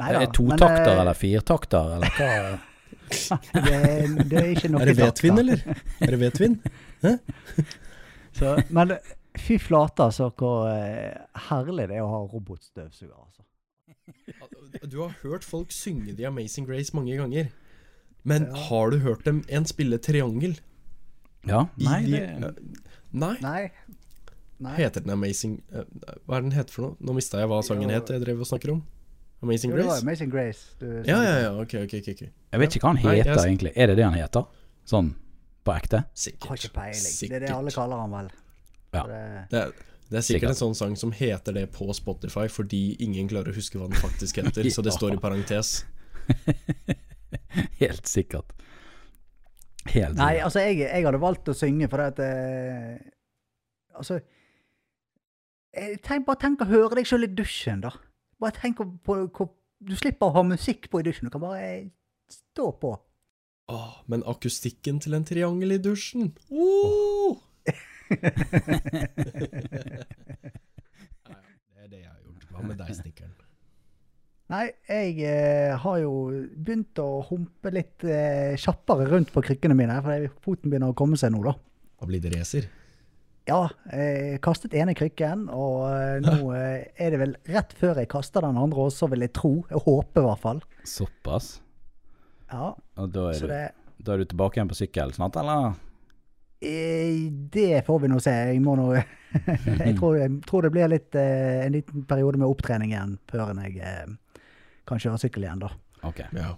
[0.00, 2.58] Nei Er da, det totakter men, eh, eller firtakter, eller hva?
[3.10, 5.62] Det, er- det er ikke noe Er det vedtvinn, eller?
[6.00, 6.52] Er det vetvinn?
[8.70, 8.92] Men
[9.38, 11.16] fy flate, altså, hvor eh,
[11.48, 13.16] herlig det er å ha robotstøvsuger.
[13.18, 14.86] altså.
[14.86, 17.50] Du har hørt folk synge The Amazing Grace mange ganger.
[18.22, 18.54] Men Ja.
[18.68, 20.58] har du hørt dem en spille triangel?
[21.46, 21.66] Ja?
[21.80, 22.54] Nei, de- det
[23.12, 23.34] Nei.
[23.42, 23.70] Nei.
[24.60, 24.74] Nei.
[24.76, 25.84] Heter den Amazing uh,
[26.28, 26.96] Hva er den heter for noe?
[27.00, 28.82] Nå mista jeg hva sangen het jeg drev og snakker om.
[29.42, 30.04] Amazing Jo, det var Grace?
[30.04, 30.64] Amazing Grace.
[30.82, 31.52] Du, Ja, ja, ja.
[31.62, 31.94] Ok, ok.
[32.02, 32.22] ok, ok.
[32.52, 33.72] Jeg vet ikke hva han Nei, jeg- heter, egentlig.
[33.76, 34.44] Er det det han heter?
[34.90, 35.14] Sånn
[35.64, 36.02] på ekte?
[36.14, 36.48] Sikkert.
[36.50, 37.14] Har ikke peiling.
[37.20, 38.28] Det er det alle kaller han vel.
[38.92, 39.02] Ja.
[39.08, 39.22] Det,
[39.54, 39.72] Det er,
[40.10, 40.50] det er sikkert Sikkert.
[40.50, 43.96] en sånn sang som heter det på Spotify fordi ingen klarer å huske hva den
[44.00, 45.84] faktisk heter, så det står i parentes.
[47.80, 48.52] Helt sikkert.
[49.86, 50.16] Helt sikkert.
[50.20, 52.98] nei, altså, jeg, jeg hadde valgt å synge fordi at eh,
[54.00, 54.18] Altså
[55.74, 57.94] tenk, Bare tenk å høre deg sjøl i dusjen, da.
[58.40, 59.48] Bare tenk på, på
[59.80, 61.28] Du slipper å ha musikk på i dusjen.
[61.28, 61.90] Du kan bare eh,
[62.30, 62.94] stå på.
[63.70, 67.38] Åh, men akustikken til en triangel i dusjen oh!
[68.10, 68.18] Det
[71.78, 72.48] er det jeg har gjort.
[72.50, 73.36] Hva med deg, stikkeren?
[74.50, 76.12] Nei, jeg eh, har jo
[76.56, 81.14] begynt å humpe litt eh, kjappere rundt på krykkene mine, for foten begynner å komme
[81.20, 81.54] seg nå, da.
[82.00, 82.66] Da blir det racer?
[83.48, 88.10] Ja, jeg kastet ene krykken, og eh, nå eh, er det vel rett før jeg
[88.12, 89.52] kaster den andre også, vil jeg tro.
[89.70, 90.62] Jeg håper i hvert fall.
[90.86, 91.52] Såpass?
[92.50, 93.62] Ja, Og da er, så du, det,
[94.02, 95.72] da er du tilbake igjen på sykkel snart, eller?
[96.60, 98.34] eh, det får vi nå se.
[98.52, 98.90] Jeg må nå
[99.30, 103.78] Jeg tror, jeg tror det blir litt, en liten periode med opptrening igjen før jeg
[104.90, 105.70] kan kjøre sykkel igjen, da.
[106.08, 106.24] Ok.
[106.34, 106.50] Ja.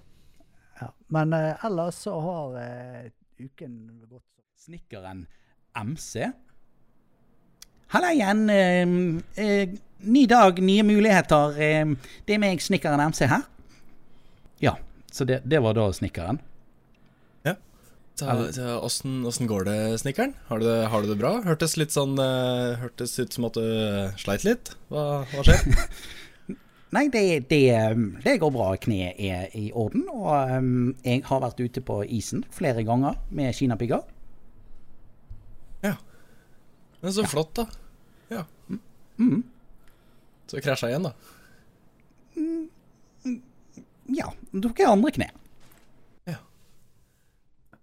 [0.80, 0.88] Ja.
[1.12, 2.56] Men ellers så har
[3.36, 3.76] uken
[4.08, 4.24] gått
[4.62, 5.26] Snikkeren
[5.76, 6.30] MC.
[7.92, 8.46] Halla igjen.
[8.50, 9.68] Eh, eh,
[10.00, 11.58] ny dag, nye muligheter.
[11.60, 11.90] Eh,
[12.24, 13.42] det er meg, snikkeren MC her.
[14.64, 14.78] Ja,
[15.12, 16.40] så det, det var da snikkeren.
[17.44, 17.56] Ja
[18.16, 20.32] Så Åssen åssen går det, snekkeren?
[20.48, 21.34] Har, har du det bra?
[21.44, 24.72] Hørtes litt sånn eh, Hørtes ut som at du eh, sleit litt.
[24.92, 25.60] Hva, hva skjer?
[26.96, 27.66] Nei, det, det,
[28.24, 28.70] det går bra.
[28.80, 30.06] Kneet er i orden.
[30.12, 34.04] Og um, jeg har vært ute på isen flere ganger med kinapigger.
[35.84, 35.96] ja.
[37.02, 37.64] Men så flott, da.
[39.18, 39.42] Mm.
[40.50, 41.12] Så krasja igjen, da.
[44.12, 45.28] Ja, tok jeg andre kne.
[46.28, 46.38] Ja.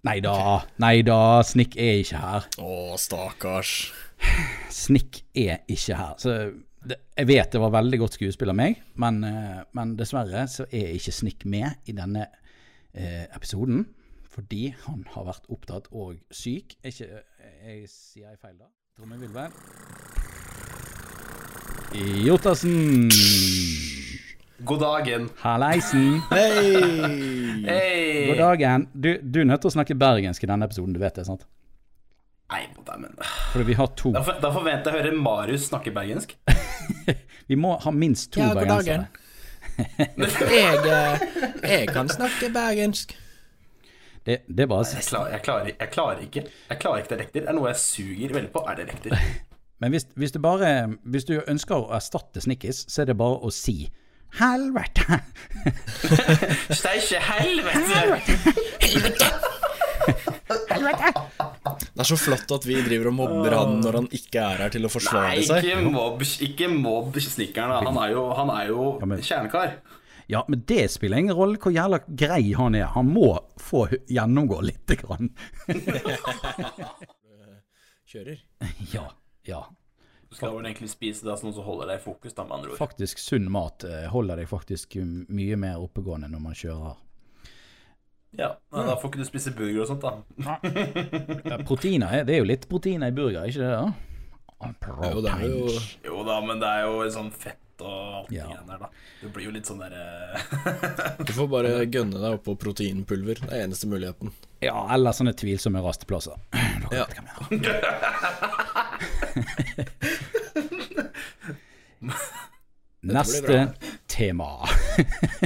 [0.06, 0.36] Nei da,
[0.82, 2.50] nei da, Snikk er ikke her.
[2.62, 3.76] Å, stakkars.
[4.74, 6.18] Snikk er ikke her.
[6.22, 6.36] Så
[6.86, 10.68] det, jeg vet det var veldig godt skuespill av meg, men, eh, men dessverre så
[10.70, 12.28] er ikke Snikk med i denne
[12.94, 13.88] eh, episoden.
[14.30, 16.78] Fordi han har vært opptatt og syk.
[16.84, 17.24] Er Ikke,
[17.66, 18.70] jeg sier jeg feil da?
[19.00, 20.29] Trommevirvel.
[21.94, 23.10] Jotassen.
[24.60, 25.30] God dagen.
[25.38, 26.22] Halleisen.
[26.30, 27.64] Hei!
[27.66, 28.28] Hey.
[28.28, 28.88] God dagen.
[28.94, 31.48] Du, du er nødt til å snakke bergensk i denne episoden, du vet det, sant?
[32.50, 33.16] Nei, men
[33.54, 34.12] Fordi vi har to.
[34.14, 36.36] Da, for, da forventer jeg å høre Marius snakke bergensk.
[37.50, 39.10] Vi må ha minst to Ja, god bergensere.
[39.80, 41.22] Jeg, eh,
[41.64, 43.14] jeg kan snakke bergensk.
[44.28, 47.46] Det, det er bare Jeg klarer, jeg, klarer, jeg klarer ikke Jeg klarer ikke dialekter.
[47.46, 49.16] Det er noe jeg suger veldig på, er dialekter.
[49.80, 50.70] Men hvis, hvis, du bare,
[51.08, 53.86] hvis du ønsker å erstatte Snickis, så er det bare å si
[54.40, 55.22] Helvete!
[56.80, 57.80] Steike helvete!
[60.70, 61.12] helvete.
[61.90, 64.74] Det er så flott at vi driver og mobber han når han ikke er her
[64.74, 65.66] til å Nei, forsvare seg.
[65.66, 67.90] ikke mobb, ikke mobb snekkeren.
[67.90, 69.80] Han er jo, han er jo men- kjernekar.
[70.30, 72.86] Ja, men det spiller ingen rolle hvor jævla grei han er.
[72.94, 75.32] Han må få gjennomgå lite grann.
[78.10, 78.38] Kjører.
[78.94, 79.08] Ja,
[79.48, 79.64] ja.
[80.30, 82.72] Du skal vel egentlig spise det sånn som holder deg i fokus, da, med andre
[82.76, 82.78] ord.
[82.78, 84.94] Faktisk sunn mat eh, holder deg faktisk
[85.34, 87.00] mye mer oppegående når man kjører.
[88.38, 90.12] Ja, men Da får ikke du spise burger og sånt, da.
[91.50, 93.72] Ja, Proteiner, er- det er jo litt proteiner i burger, ikke det?
[93.74, 93.90] da?
[95.10, 95.74] Jo, det er jo
[96.04, 98.46] Jo da, men det er jo sånn fett og alt Ja.
[98.52, 98.90] det der, da.
[99.24, 100.36] Du blir jo litt sånn derre
[101.26, 103.40] Du får bare gønne deg opp på proteinpulver.
[103.48, 104.30] Det er eneste muligheten.
[104.62, 106.38] Ja, eller sånne tvilsomme rasteplasser.
[106.94, 107.06] Ja.
[107.10, 107.50] vet hvem jeg har.
[113.02, 113.74] Neste
[114.08, 114.68] tema.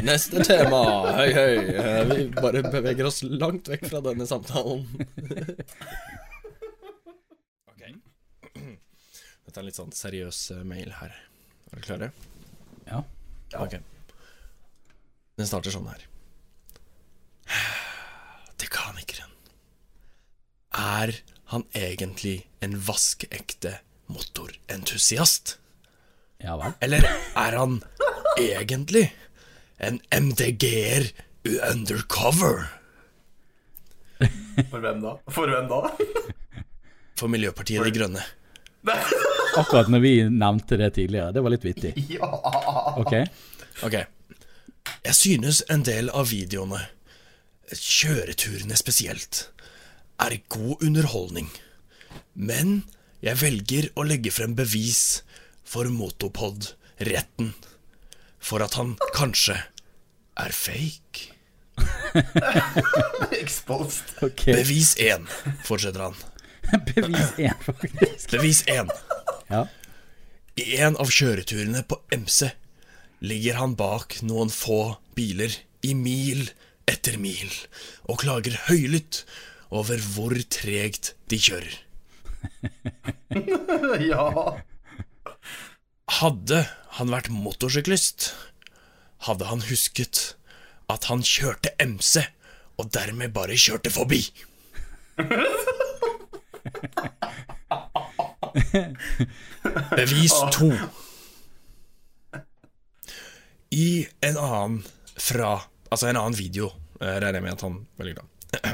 [0.01, 0.79] Neste tema.
[1.19, 1.57] Høy, høy.
[1.77, 4.85] Eh, Vi bare beveger oss langt vekk fra denne samtalen.
[7.69, 7.83] ok.
[8.53, 11.13] Dette er en litt sånn seriøs eh, mail her.
[11.69, 12.09] Er dere klare?
[12.89, 13.03] Ja.
[13.61, 13.77] Ok.
[15.37, 16.01] Den starter sånn her.
[18.63, 19.29] Dekanikeren.
[20.73, 21.13] Er
[21.51, 23.77] han egentlig en vaskeekte
[24.11, 25.57] motorentusiast?
[26.43, 26.73] Ja vel.
[26.83, 27.79] Eller er han
[28.39, 29.09] egentlig
[29.83, 31.11] en MDG-er
[31.71, 32.67] undercover
[34.69, 35.17] For hvem da?
[35.33, 35.81] For hvem da?
[37.19, 38.23] for Miljøpartiet De Grønne?
[39.59, 41.31] Akkurat når vi nevnte det tidligere.
[41.35, 41.93] Det var litt vittig.
[42.17, 42.29] Ja.
[42.99, 43.13] Ok?
[43.85, 43.95] Ok.
[45.03, 46.79] Jeg synes en del av videoene,
[47.73, 49.47] kjøreturene spesielt,
[50.23, 51.49] er god underholdning.
[52.33, 52.83] Men
[53.23, 55.23] jeg velger å legge frem bevis
[55.67, 57.53] for Motopod-retten.
[58.43, 59.55] For at han kanskje
[60.39, 61.29] er fake.
[63.43, 64.17] Exposed.
[64.21, 64.53] Okay.
[64.53, 65.25] Bevis én,
[65.65, 66.17] fortsetter han.
[66.89, 68.35] Bevis én, faktisk.
[68.35, 68.91] Bevis én.
[69.49, 69.65] Ja.
[70.59, 72.51] I en av kjøreturene på MC
[73.23, 76.45] ligger han bak noen få biler i mil
[76.89, 77.49] etter mil
[78.11, 79.23] og klager høylytt
[79.73, 81.75] over hvor tregt de kjører.
[84.03, 84.27] Ja.
[86.19, 86.59] Hadde
[86.99, 88.33] han vært motorsyklist,
[89.25, 90.35] hadde han husket
[90.91, 92.21] at han kjørte MC
[92.77, 94.21] og dermed bare kjørte forbi.
[99.97, 100.69] Bevis to.
[103.73, 104.83] I en annen
[105.17, 105.61] fra
[105.93, 108.23] Altså en annen video, eh, regner jeg med at han velger da.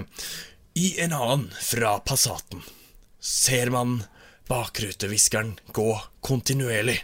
[0.74, 2.62] I en annen fra Passaten
[3.20, 4.04] ser man
[4.48, 5.90] bakruteviskeren gå
[6.26, 7.00] kontinuerlig.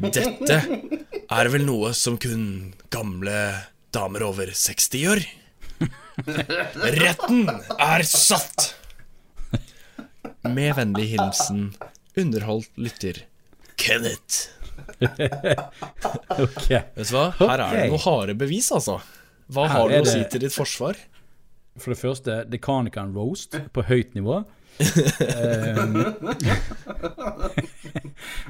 [0.00, 0.58] Dette
[1.30, 2.46] er vel noe som kun
[2.92, 3.36] gamle
[3.94, 5.22] damer over 60 gjør?
[6.98, 7.46] Retten
[7.78, 8.72] er satt!
[10.44, 11.70] Med vennlig hilsen
[12.20, 13.22] underholdt lytter
[13.80, 14.50] Kenneth.
[16.34, 16.66] Ok.
[16.68, 17.28] Vet du hva?
[17.38, 18.98] Her er det noe harde bevis, altså.
[19.52, 20.98] Hva Her har du å si til ditt forsvar?
[21.76, 24.44] For det første, Dekanikeren roast på høyt nivå.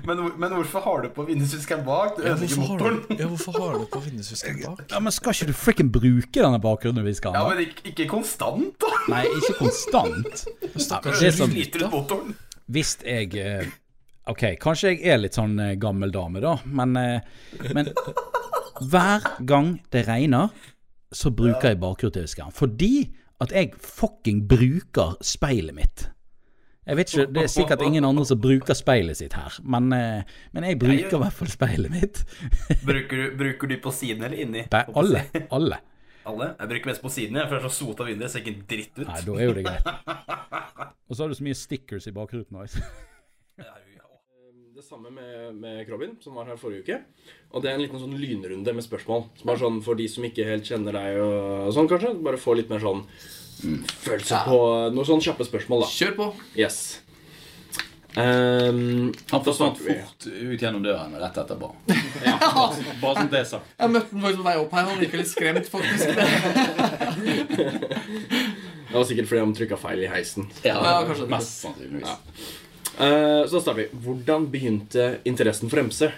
[0.04, 2.16] Men, men hvorfor har du på vindusviskeren bak?
[2.16, 2.98] Du ødelegger har motoren.
[3.18, 4.82] ja, hvorfor har du på vindusviskeren bak?
[4.90, 8.90] Ja, Men skal ikke du frikken bruke denne bakgrunnen Ja, men ikke, ikke konstant, da.
[9.12, 10.44] Nei, ikke konstant.
[10.86, 12.36] Stakkars det sånn- Sliter ut motoren.
[12.72, 13.66] Hvis jeg eh,
[14.30, 17.20] Ok, kanskje jeg er litt sånn eh, gammel dame, da, men, eh,
[17.76, 17.90] men
[18.90, 20.48] hver gang det regner,
[21.14, 22.52] så bruker jeg bakruteviskeren.
[22.54, 22.90] Fordi
[23.42, 26.08] at jeg fucking bruker speilet mitt.
[26.84, 30.22] Jeg vet ikke, Det er sikkert ingen andre som bruker speilet sitt her, men, eh,
[30.52, 32.20] men jeg bruker i hvert fall speilet mitt.
[32.84, 34.66] Bruker, du- bruker du på siden eller inni?
[34.70, 35.22] Nei, alle.
[35.56, 35.78] Alle.
[36.28, 36.50] Alle?
[36.60, 38.62] Jeg bruker mest på siden, jeg, for det er så sota vinduer, ser ikke en
[38.68, 39.08] dritt ut.
[39.08, 39.88] Nei, da er jo det greit.
[41.08, 42.76] Og så har du så mye stickers i bakruten òg.
[44.84, 46.96] Det samme med, med Krobin, som var her forrige uke.
[47.56, 49.22] Og det er en liten sånn lynrunde med spørsmål.
[49.40, 52.10] Som er sånn for de som ikke helt kjenner deg og sånn, kanskje.
[52.26, 52.98] Bare få litt mer sånn
[54.04, 54.58] følelse på
[54.92, 55.88] noen sånn kjappe spørsmål, da.
[55.88, 56.26] Kjør på.
[56.60, 56.80] Yes.
[58.12, 61.70] Um, Han forsvant fort ut gjennom døren rett etterpå.
[62.28, 63.70] ja, bare, bare sånn det er sagt.
[63.80, 64.90] Jeg møtte den faktisk på vei opp her.
[64.90, 66.12] Han virka litt skremt, faktisk.
[68.84, 70.44] Det var sikkert fordi han trykka feil i heisen.
[70.62, 71.24] Ja, Ja, kanskje.
[71.32, 72.60] Mest sannsynligvis.
[72.98, 73.88] Eh, så da starter vi.
[74.04, 76.08] Hvordan begynte interessen for MC?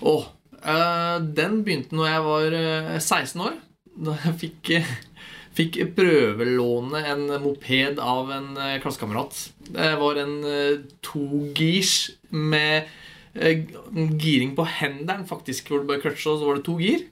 [0.00, 0.28] Åh,
[0.62, 3.58] uh, den begynte når jeg var eh, 16 år.
[3.98, 4.92] Da jeg fikk, eh,
[5.58, 9.42] fikk prøvelåne en moped av en eh, klassekamerat.
[9.68, 10.38] Det var en
[11.04, 12.88] togirs med
[13.34, 13.66] eh,
[14.22, 17.06] giring på henderen, faktisk, hvor det bare kløtsja, så var det to gir.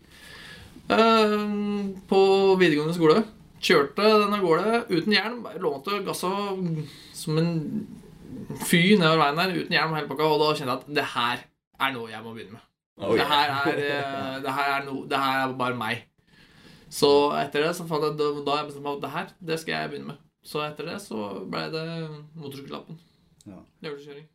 [0.87, 2.19] Uh, på
[2.61, 3.25] videregående skole.
[3.59, 6.29] Kjørte den av gårde uten bare Lånte gassa
[7.17, 7.57] som en
[8.69, 11.45] fy nedover veien der uten hjelm hele pakka, og da kjente jeg at det her
[11.87, 12.65] er noe jeg må begynne med.
[13.07, 13.17] Oi.
[13.19, 16.05] Det her er, eh, det her er, no, det her er bare meg.
[16.89, 19.59] Så etter det så fant jeg da da jeg bestemte meg at det her, det
[19.61, 20.23] skal jeg begynne med.
[20.47, 21.85] Så etter det så ble det
[22.39, 22.99] motorsykkellappen.
[23.47, 23.59] Ja.
[23.85, 24.29] Øvelseskjøring.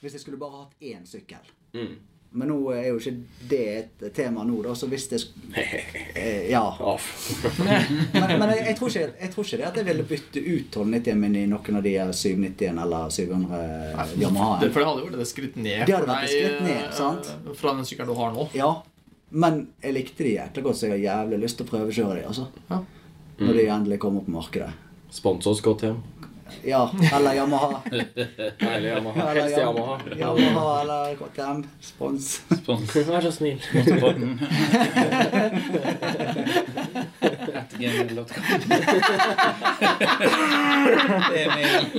[0.00, 1.96] Hvis jeg skulle bare hatt én sykkel, Mm.
[2.34, 3.12] Men nå er jo ikke
[3.50, 5.20] det et tema nå, da, så hvis det
[6.18, 6.64] eh, Ja.
[8.14, 10.76] Men, men jeg, jeg, tror ikke, jeg tror ikke det at jeg ville bytte ut
[10.78, 13.60] 1290-en min i noen av de 790-en eller 700
[14.22, 14.56] Yamaha.
[14.62, 16.84] Det, for det hadde jo vært et skritt ned Det hadde vært et skritt ned,
[16.96, 17.30] sant?
[17.36, 18.48] eh, fra den sykkelen du har nå.
[18.58, 18.70] Ja,
[19.34, 22.26] men jeg likte de jækla godt, så jeg har jævlig lyst til å prøvekjøre de,
[22.30, 22.48] altså.
[22.70, 22.80] Ja.
[23.40, 24.70] Når de endelig kommer på markedet.
[25.14, 25.96] Spons oss godt hjem.
[26.13, 26.13] Ja,
[27.12, 27.80] eller Yamaha.
[28.58, 29.30] Eller Yamaha.
[29.30, 29.98] Eller Helst Yamaha.
[30.18, 31.64] Yamaha eller KTM.
[31.80, 32.40] Spons.
[32.62, 32.96] Spons.
[32.96, 33.60] Vær så snill.
[33.74, 34.40] Motorpodden.
[41.34, 41.90] Emil.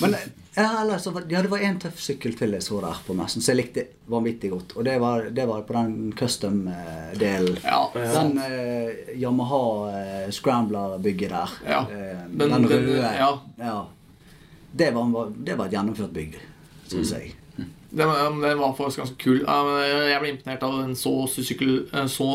[0.00, 0.14] Men
[0.54, 3.54] ja, altså, ja, det var en tøff sykkel til jeg så der på messen, som
[3.54, 4.74] jeg likte vanvittig godt.
[4.76, 7.58] Og det var, det var på den custom-delen.
[7.64, 9.62] Ja, Den eh, Yamaha
[9.96, 11.50] eh, Scrambler-bygget der.
[11.68, 11.80] Ja.
[11.90, 13.14] Eh, Den- den, røde.
[13.58, 13.86] ja.
[14.72, 16.36] Det, var, det var et gjennomført bygg,
[16.88, 17.34] syns jeg.
[17.92, 19.40] Den, var- den var faktisk ganske kul.
[19.44, 22.28] Jeg ble imponert av en så sykkel En så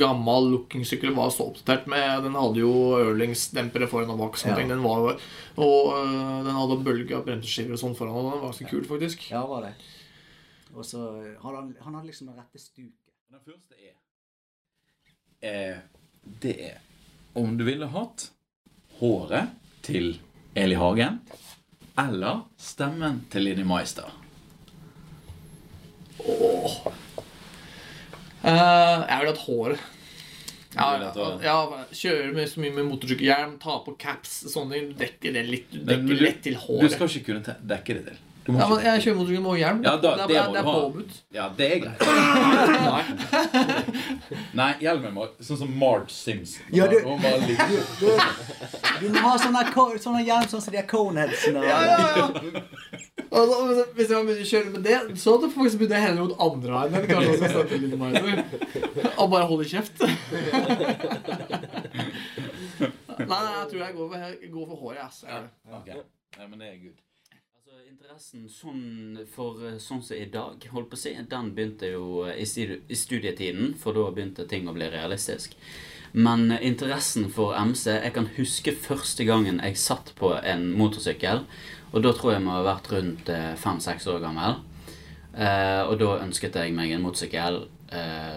[0.00, 4.38] gammel lookingsykkel var så oppdatert med Den hadde jo Ørlings-dempere foran og bak.
[4.46, 4.56] Ja.
[4.56, 5.10] Den var jo
[5.60, 8.16] Og øh, den hadde bølge av bremseskiver og sånn foran.
[8.16, 9.28] Og den var ganske kul, faktisk.
[9.30, 9.74] Ja, var det.
[10.74, 11.04] Og så
[11.42, 13.12] hadde han, han hadde liksom den rette stuket.
[13.30, 13.94] Den første er
[15.44, 15.78] eh,
[16.24, 16.82] Det er
[17.34, 18.28] om du ville hatt
[19.00, 19.50] håret
[19.82, 20.20] til
[20.54, 21.18] Eli Hagen
[21.98, 24.06] eller stemmen til Linni Meister.
[26.22, 26.86] Eh,
[28.44, 29.78] jeg ville hatt håret.
[30.74, 31.42] Ja, håret.
[31.44, 34.88] ja, Kjøre med så mye med motorsykkelhjelm, ta på caps, sånne ting.
[34.98, 38.16] Dekke det litt, Men dekke du- lett til Du skal ikke kunne dekke det til.
[38.44, 39.78] Du må Ja, men jeg kjører motorsykkel med hjelm.
[39.86, 41.12] Ja, da- det, er, det det er påbudt.
[41.32, 42.00] Ja, det er greit.
[44.60, 46.58] Nei, hjelmen må Sånn som Marge Sims.
[46.72, 47.08] Ja, du- Du,
[49.00, 49.62] du må ha sånne,
[50.04, 51.60] sånne hjelm sånn som de er coneheadsene.
[51.64, 52.26] Ja, ja, ja.
[53.34, 53.54] Altså,
[53.96, 56.36] hvis jeg begynner å kjøre med det, så hadde jeg faktisk begynt jeg hende mot
[56.44, 56.90] andre veien.
[56.92, 58.12] Men kanskje også starte litt med meg.
[59.16, 59.96] Og bare holde kjeft.
[63.24, 65.02] Nei, nei, jeg tror jeg går for, jeg går for håret.
[65.06, 65.18] ass.
[65.24, 66.04] Jeg gjør det.
[66.38, 66.98] Nei, men det er good.
[67.94, 72.24] Interessen sånn for eh, sånn som i dag, holdt på å si, den begynte jo
[72.26, 75.52] eh, i, studietiden, for da begynte ting å bli realistisk.
[76.10, 81.44] Men eh, interessen for MC Jeg kan huske første gangen jeg satt på en motorsykkel,
[81.92, 83.30] og da tror jeg må ha vært rundt
[83.62, 84.58] fem-seks år gammel.
[85.86, 87.60] Og da ønsket jeg meg en motorsykkel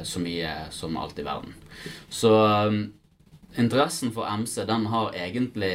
[0.05, 1.55] så mye som alt i verden.
[2.13, 2.29] Så
[3.57, 5.73] interessen for MC, den har egentlig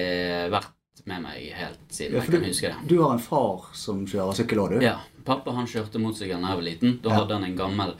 [0.54, 0.70] vært
[1.06, 2.88] med meg helt siden Ja, jeg kan du, huske det.
[2.88, 4.84] du har en far som kjører sykkel òg, du?
[4.84, 6.98] Ja, pappa han kjørte motorsykkel da jeg var liten.
[7.02, 7.16] Da Ja.
[7.20, 7.94] hadde han en gammel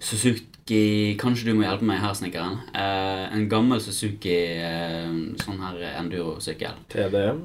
[0.00, 2.58] Suzuki Kanskje du må hjelpe meg her, snekkeren.
[2.74, 5.10] Eh, en gammel Suzuki eh,
[5.42, 6.72] sånn her enduro-sykkel.
[6.88, 7.42] TDM.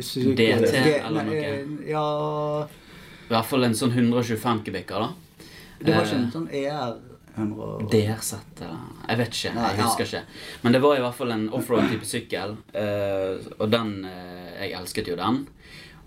[0.00, 1.88] Suzuki- DT eller noe.
[1.88, 5.12] Ja I hvert fall en sånn 125 kubikker, da.
[5.82, 6.98] Det var ikke Eh, en sånn ER
[7.34, 8.68] 100 Der satt det
[9.08, 9.54] Jeg vet ikke.
[9.56, 9.86] Nei, Jeg ja.
[9.86, 10.24] husker ikke.
[10.62, 12.56] Men det var i hvert fall en offroad-type sykkel.
[12.74, 15.46] eh, og den eh, Jeg elsket jo den.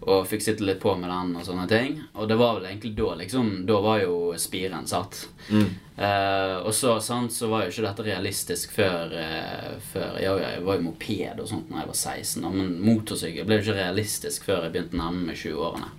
[0.06, 1.96] Og fikk sitte litt på med den og sånne ting.
[2.14, 5.24] Og det var vel egentlig da liksom Da var jo spiren satt.
[5.50, 9.16] Eh, og så, sant, så var jo ikke dette realistisk før,
[9.94, 12.74] før ja, ja, Jeg var jo moped og sånt når jeg var 16, da, men
[12.84, 15.90] motorsykkel ble jo ikke realistisk før jeg begynte å nærme meg 20-årene.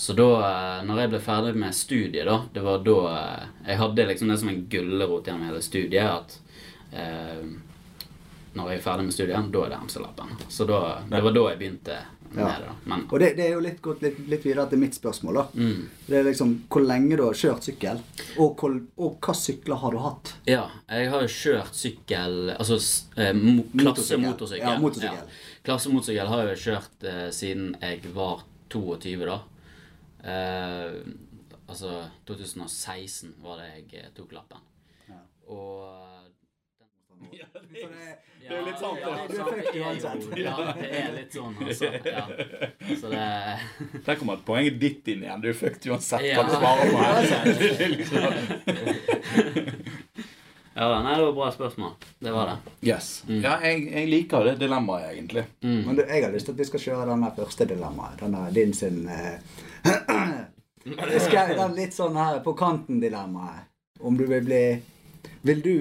[0.00, 3.80] Så da eh, når jeg ble ferdig med studiet, da Det var da eh, Jeg
[3.82, 6.08] hadde liksom det som en gulrot gjennom hele studiet.
[6.08, 6.38] At
[6.92, 7.42] eh,
[8.56, 10.32] når jeg er ferdig med studiet, da er det MC-lappen.
[10.50, 10.78] Så da,
[11.10, 11.98] det var da jeg begynte
[12.32, 12.48] med Ja.
[12.62, 12.72] det.
[12.86, 15.44] Men Og det, det er jo litt gått litt, litt videre til mitt spørsmål, da.
[15.54, 18.00] mm, Det er liksom hvor lenge du har kjørt sykkel,
[18.38, 20.32] og, hvor, og hva sykler har du hatt?
[20.46, 22.78] ja, jeg har jo kjørt sykkel Altså
[23.18, 24.78] eh, mo klasse Motorsykkel.
[24.80, 25.26] motorsykkel.
[25.28, 25.58] Ja.
[25.66, 29.40] Klasse motorsykkel har jeg kjørt eh, siden jeg var 22, da.
[30.24, 30.92] Eh,
[31.70, 34.60] altså 2016 var det jeg eh, tok lappen.
[35.50, 35.86] Og
[37.30, 37.36] Det
[38.40, 39.14] Ja, er litt sant, ja, da.
[39.20, 39.82] Er sant, det er jo-
[40.40, 41.86] Ja, det er litt sånn, altså.
[42.08, 42.24] Ja.
[42.96, 43.24] Så det
[44.06, 45.42] Der kommer poenget ditt inn igjen.
[45.44, 46.98] Du er fucked uansett hva du svarer på.
[50.74, 51.94] Ja, nei, det var et bra spørsmål.
[52.22, 52.72] Det var det.
[52.86, 53.08] Yes.
[53.26, 55.42] Ja, jeg, jeg liker det dilemmaet, egentlig.
[55.66, 55.80] Mm.
[55.86, 58.20] Men du, jeg har lyst til at vi skal kjøre denne første dilemmaet.
[58.22, 59.34] Denne din sin uh,
[61.26, 63.66] skal, den litt sånn her på kanten-dilemmaet.
[64.00, 64.62] Om du vil bli
[65.44, 65.74] Vil du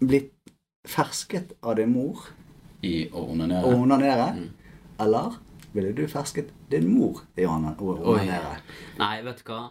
[0.00, 0.22] bli
[0.88, 2.22] fersket av din mor
[2.82, 3.74] I å og onanere.
[3.76, 4.28] onanere?
[4.36, 4.48] Mm.
[5.04, 5.36] Eller
[5.72, 8.58] ville du fersket din mor i å onanere?
[8.98, 9.62] Nei, vet du hva?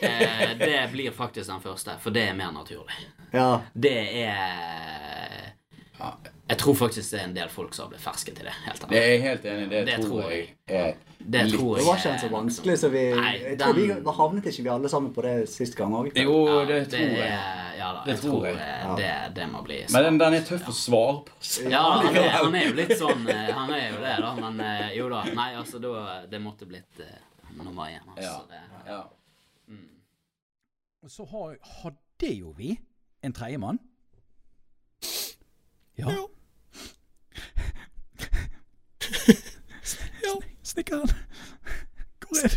[0.00, 2.94] Eh, det blir faktisk den første, for det er mer naturlig.
[3.32, 3.60] Ja.
[3.74, 5.52] Det er
[6.48, 8.52] Jeg tror faktisk det er en del folk som har blitt ferske til det.
[8.66, 9.68] helt er jeg helt enig i.
[9.72, 13.02] Det, Det tror jeg er Det litt- tror Det var ikke så vanskelig, så vi
[13.16, 16.12] Nei, Jeg tror vi den- havnet ikke vi alle sammen på det sist gang òg.
[16.14, 17.40] Jo, det tror jeg.
[17.78, 18.56] Ja da, Det jeg tror jeg.
[18.96, 21.70] det, det må bli Men den, den er tøff å svare på.
[21.70, 24.34] Ja, han er, han er jo litt sånn eh, Han er jo det, da.
[24.34, 25.24] Men eh, jo da.
[25.34, 27.00] Nei, altså, da Det måtte blitt
[27.56, 28.00] nummer én.
[28.14, 28.22] Altså.
[28.22, 28.42] Ja.
[28.48, 28.62] Det,
[28.92, 29.02] Ja.
[31.06, 32.80] Og så har, hadde jo vi
[33.22, 33.78] en tredjemann.
[35.98, 36.10] Ja.
[36.10, 36.26] ja.
[40.62, 41.08] Snekkeren.
[42.26, 42.56] Hvor er du?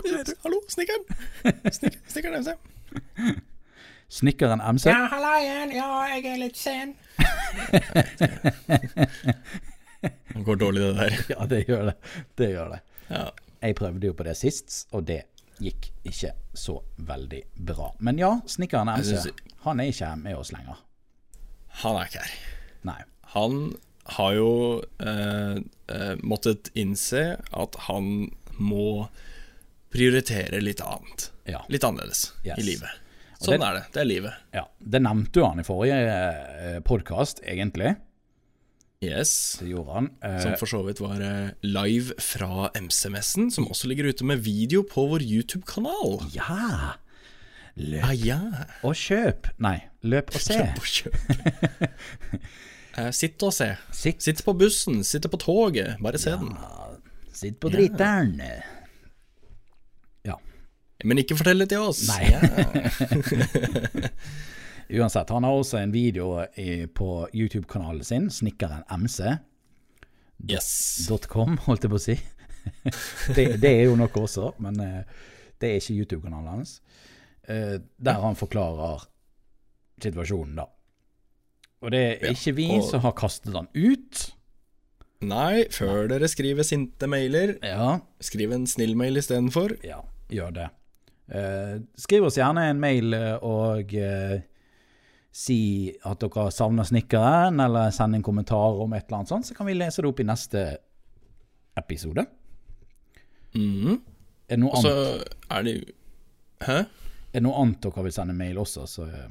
[0.00, 0.32] Hvor er du?
[0.42, 1.04] Hallo, snekkeren.
[2.08, 2.50] Snekkeren MC.
[4.08, 4.86] Snekkeren MC.
[4.90, 5.70] Ja, hallaien.
[5.78, 6.96] Ja, jeg er litt sen.
[10.34, 11.22] Det går dårlig, det der.
[11.36, 11.96] Ja, det gjør det.
[12.34, 12.84] Det gjør det.
[13.14, 13.28] Ja.
[13.62, 15.22] Jeg prøvde jo på det sist, og det
[15.62, 17.90] gikk ikke så veldig bra.
[17.98, 19.32] Men ja, snekkeren MC,
[19.64, 20.78] han er ikke med oss lenger.
[21.82, 22.36] Han er ikke her.
[22.88, 23.00] Nei.
[23.34, 23.58] Han
[24.16, 24.50] har jo
[25.04, 25.58] eh,
[25.92, 29.08] eh, måttet innse at han må
[29.92, 31.30] prioritere litt annet.
[31.48, 31.62] Ja.
[31.68, 32.58] Litt annerledes Yes.
[32.58, 32.90] i livet.
[33.40, 33.84] Sånn det- er det.
[33.92, 34.34] Det er livet.
[34.52, 37.96] Ja, Det nevnte jo han i forrige podkast, egentlig.
[39.04, 39.58] Yes.
[39.60, 40.08] Det gjorde han.
[40.26, 44.38] Eh, Som for så vidt var eh, live fra MC-messen, som også ligger ute med
[44.42, 46.18] video på vår YouTube-kanal.
[46.34, 46.96] ja!
[47.78, 48.40] Løp Ah, ja.
[48.82, 49.46] og kjøp.
[49.62, 50.56] Nei, løp og se.
[50.58, 51.14] Løp og kjøp.
[52.98, 53.68] Eh, Sitt og se.
[53.94, 56.00] Sitt, Sitt på bussen, sitte på toget.
[56.02, 56.50] Bare se den.
[57.32, 58.34] sitt på driteren.
[60.26, 60.34] Ja.
[61.06, 62.02] Men ikke fortell det til oss.
[62.10, 62.26] Nei.
[64.88, 69.36] Uansett, han har også en video i, på YouTube-kanalen sin, snikkerenmc.com, MC.
[70.48, 71.08] Yes.
[71.28, 72.14] .com, holdt jeg på å si.
[73.36, 75.02] det, det er jo noe også, men eh,
[75.60, 76.78] det er ikke YouTube-kanalen hans.
[77.48, 79.04] Eh, der han forklarer
[80.02, 80.68] situasjonen, da.
[81.82, 84.24] Og det er ikke vi og- som har kastet han ut.
[85.28, 89.76] Nei, før dere skriver sinte mailer, Ja, skriv en snill mail istedenfor.
[89.84, 90.66] ja gjør det.
[91.34, 93.92] Eh, skriv oss gjerne en mail og
[95.38, 95.58] si
[96.08, 99.68] at dere savner snekkeren, eller send en kommentar om et eller annet sånt, så kan
[99.68, 100.62] vi lese det opp i neste
[101.78, 102.24] episode.
[103.54, 103.98] Mm.
[104.48, 105.36] Er det noe Også annet?
[105.54, 105.74] er det
[106.66, 106.78] Hæ?
[106.82, 109.28] Er det noe annet dere vil sende mail også, så eh,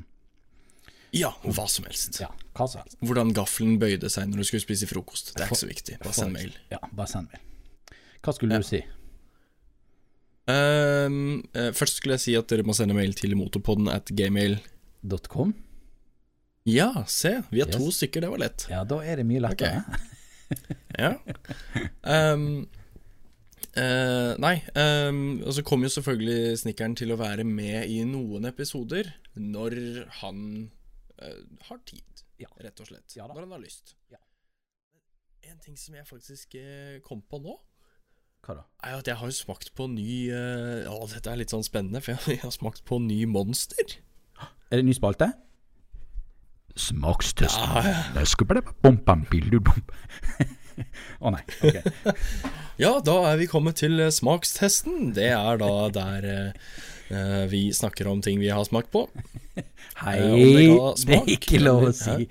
[1.17, 2.19] Ja, hva som helst.
[2.21, 2.97] ja, hva som helst.
[3.03, 5.33] Hvordan gaffelen bøyde seg når du skulle spise frokost.
[5.35, 5.97] Det er ikke så viktig.
[6.03, 6.53] Bare send mail.
[6.71, 7.43] Ja, bare send mail.
[8.23, 8.79] Hva skulle du si?
[10.47, 14.59] Eh, først skulle jeg si at dere må sende mail til motorpodden at gmail.
[16.67, 17.77] Ja, se, vi er Yes.
[17.77, 18.65] to stykker, det var lett.
[18.69, 19.83] Ja, da er det mye lettere.
[20.97, 21.11] Ja.
[22.07, 22.63] Um,
[23.77, 28.47] uh, nei, um, og så kommer jo selvfølgelig snekkeren til å være med i noen
[28.49, 29.75] episoder når
[30.21, 30.39] han
[31.21, 32.47] uh, har tid, Ja.
[32.63, 33.17] rett og slett.
[33.19, 33.93] Ja når han har lyst.
[34.09, 34.17] Ja.
[35.51, 37.57] En ting som jeg faktisk uh, kom på nå,
[38.47, 38.65] Hva da?
[38.87, 42.15] er at jeg har jo smakt på ny Å, dette er litt sånn spennende, for
[42.15, 43.99] jeg, jeg har smakt på ny Monster.
[44.71, 45.29] Er det ny spalte?
[46.77, 47.57] Smakstest.
[47.57, 48.01] Ja, ja.
[51.25, 51.43] Å nei.
[51.65, 51.81] Ok.
[52.77, 55.07] Ja, da er vi kommet til eh, smakstesten.
[55.17, 56.75] Det er da der eh,
[57.09, 59.07] eh, vi snakker om ting vi har smakt på.
[60.03, 62.27] Hei, Eh, det smak, det er ikke lov å si.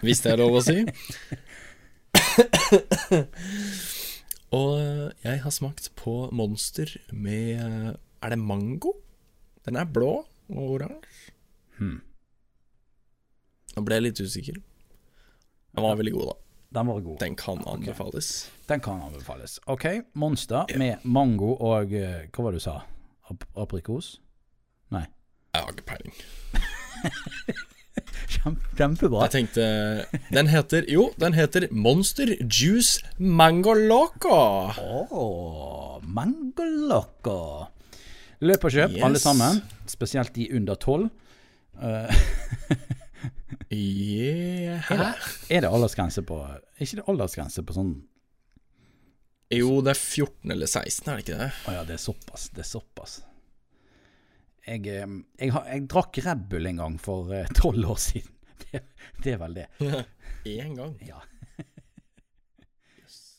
[0.00, 0.78] Hvis det er lov å si.
[4.56, 8.94] Og eh, jeg har smakt på Monster med Er det mango?
[9.68, 11.34] Den er blå og oransje.
[11.76, 12.00] Hmm.
[13.76, 14.56] Nå ble jeg litt usikker.
[15.74, 16.36] Den var veldig god, da.
[16.80, 17.18] Den var god.
[17.20, 18.28] Den kan anbefales.
[18.70, 19.58] Den kan anbefales.
[19.66, 22.76] Ok, Monster med mango og eh, Hva var det du sa?
[23.30, 24.16] Ap aprikos?
[24.94, 25.04] Nei.
[25.54, 26.14] Jeg har ikke peiling.
[28.78, 29.24] Kjempebra.
[29.26, 29.64] Jeg tenkte
[30.32, 34.36] Den heter Jo, den heter Monster Juice Mango Loco.
[34.70, 37.66] Åh, mango loco.
[38.40, 39.02] Løp og kjøp, Yes.
[39.04, 39.58] alle sammen.
[39.90, 41.10] Spesielt de under tolv.
[43.68, 44.86] Eh, Yeah.
[44.90, 46.36] er, det, er det aldersgrense på
[46.80, 47.90] Ikke det aldersgrense på sånn
[49.52, 51.48] Jo, det er 14 eller 16, er det ikke det?
[51.68, 52.48] Å ja, det er såpass.
[52.54, 53.16] Det er såpass.
[54.66, 55.08] Jeg, jeg,
[55.40, 58.36] jeg, jeg drakk Red Bull en gang for eh, tolv år siden.
[58.70, 58.82] Det,
[59.24, 59.64] det er vel det.
[60.46, 60.92] Én gang.
[61.02, 61.18] Ja.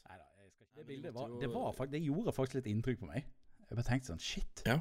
[0.10, 0.26] Neida,
[0.76, 3.28] det bildet var, det, var faktisk, det gjorde faktisk litt inntrykk på meg.
[3.70, 4.64] Jeg bare tenkte sånn Shit.
[4.68, 4.80] Ja.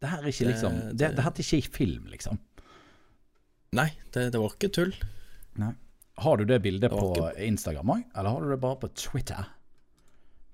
[0.00, 2.40] Det her er ikke liksom Det, det- det her er ikke i film, liksom.
[3.74, 4.94] Nei, det, det var ikke tull.
[6.16, 7.32] Har du det bildet Det på ikke...
[7.44, 9.48] Instagram òg, eller har du det bare på Twitter?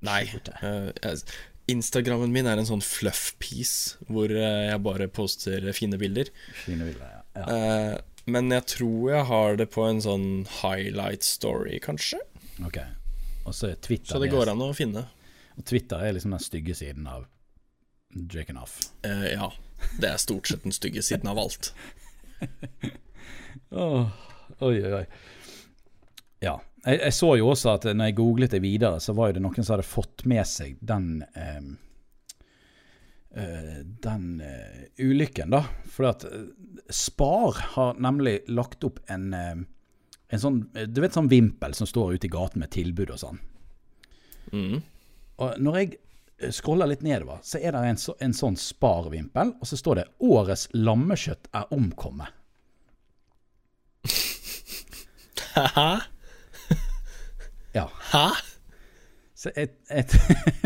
[0.03, 0.25] Nei.
[0.27, 0.59] Twitter.
[0.63, 1.13] Uh,
[1.71, 6.33] Instagrammen min er en sånn fluff piece hvor eh, jeg bare poster fine bilder.
[6.65, 7.21] Fine bilder, ja.
[7.39, 7.45] ja.
[7.47, 10.27] Uh, Men jeg tror jeg har det på en sånn
[10.59, 12.19] highlight story, kanskje.
[12.67, 12.81] Ok.
[13.47, 15.07] Og så er Twitter Så det går an å finne.
[15.55, 17.29] Og Twitter er liksom den stygge siden av
[18.13, 18.81] and Off.
[19.07, 19.53] Uh, ja.
[20.03, 21.73] Det er stort sett den stygge siden av alt.
[23.71, 24.09] Åh,
[24.59, 25.07] oi, oi, oi.
[26.43, 26.59] Ja.
[26.83, 29.45] Jeg, jeg så jo også at når jeg googlet det videre, så var jo det
[29.45, 31.77] noen som hadde fått med seg den ehm,
[33.39, 35.63] eh, Den eh, ulykken, da.
[35.87, 36.49] For at eh,
[36.93, 39.63] Spar har nemlig lagt opp en eh,
[40.33, 43.39] En sånn Du vet sånn vimpel som står ute i gaten med tilbud og sånn.
[44.53, 44.81] Mm.
[45.39, 46.12] Og når jeg eh,
[46.51, 50.07] scroller litt nedover, så er det en, så, en sånn Spar-vimpel, og så står det
[50.19, 52.39] 'Årets lammekjøtt er omkommet'.
[55.53, 55.91] Hæ?
[57.75, 57.87] Ja.
[58.13, 58.27] Hæ?
[59.35, 60.07] Så jeg, jeg,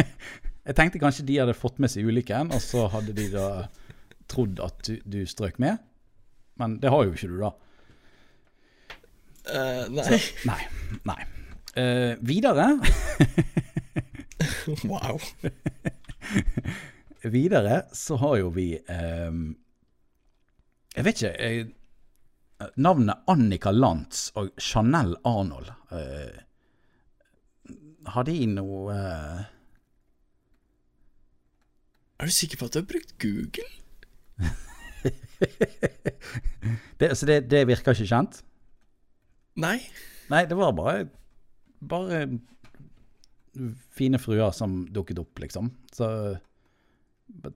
[0.67, 3.47] jeg tenkte kanskje de hadde fått med seg ulykken, og så hadde de da
[4.31, 5.79] trodd at du, du strøk med.
[6.61, 7.53] Men det har jo ikke du, da.
[9.47, 10.21] Uh, nei.
[10.49, 10.61] Nei.
[11.07, 11.21] nei.
[11.77, 12.71] Uh, videre
[14.91, 15.21] Wow.
[17.23, 19.33] Videre så har jo vi eh,
[20.97, 21.67] Jeg vet ikke jeg,
[22.81, 26.39] Navnet Annika Lantz og Chanel Arnold eh,
[28.15, 29.43] Har de noe eh,
[32.17, 33.73] Er du sikker på at du har brukt Google?
[37.01, 38.41] det, Så det, det virker ikke kjent?
[39.57, 39.79] Nei.
[40.33, 41.07] Nei, det var bare
[41.81, 42.27] Bare
[43.97, 45.71] fine fruer som dukket opp, liksom.
[45.95, 46.09] Så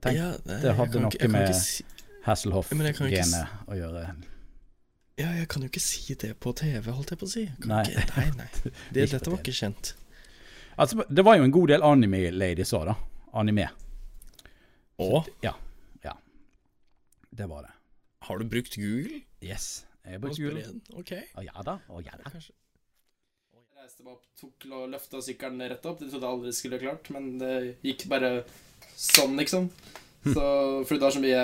[0.01, 1.85] tenk, Ja, nei, det hadde noe ikke- med si-
[2.25, 4.03] Hasselhoff-genet å gjøre.
[5.17, 7.43] Ja, jeg kan jo ikke si det på TV, holdt jeg på å si.
[7.65, 7.83] Nei.
[7.83, 8.47] Ikke, nei, nei.
[8.93, 9.93] Det, dette var ikke kjent.
[10.79, 12.95] Altså, det var jo en god del anime-ladies òg, da.
[13.33, 13.67] Anime.
[15.01, 15.53] Å, Ja.
[16.03, 16.13] Ja.
[17.33, 17.71] Det var det.
[18.27, 19.21] har du brukt Google?
[19.41, 19.85] Yes.
[20.05, 20.63] Jeg har brukt Google.
[20.97, 21.11] Ok.
[21.37, 21.77] Å ja da.
[21.89, 22.29] Å ja da.
[22.29, 22.51] Kanskje.
[23.91, 25.97] Reiste meg opp, tok og løfta sykkelen rett opp.
[25.99, 28.29] Det trodde jeg aldri skulle klart, men det gikk bare
[28.95, 29.65] sånn, liksom.
[30.23, 30.45] Så,
[30.87, 31.41] fordi du har så mye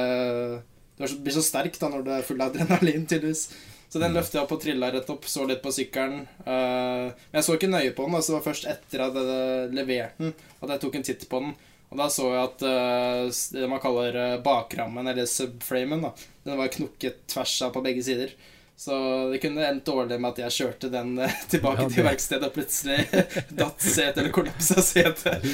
[0.95, 3.49] Du så, blir så sterk da når du er full av adrenalin, tydeligvis.
[3.91, 6.23] Så den løftet jeg opp og trilla rett opp, så litt på sykkelen.
[6.47, 8.15] Uh, men jeg så ikke nøye på den.
[8.15, 11.27] Altså det var først etter at jeg hadde levert den, at jeg tok en titt
[11.27, 11.55] på den.
[11.91, 16.15] Og da så jeg at uh, det man kaller eh, bakrammen, eller subframen, da,
[16.47, 18.31] den var knukket tvers av på begge sider.
[18.77, 18.93] Så
[19.31, 22.53] det kunne endt dårlig med at jeg kjørte den eh, tilbake Ja, til verkstedet og
[22.53, 22.99] plutselig
[23.61, 25.47] datt setet eller kollapsa setet.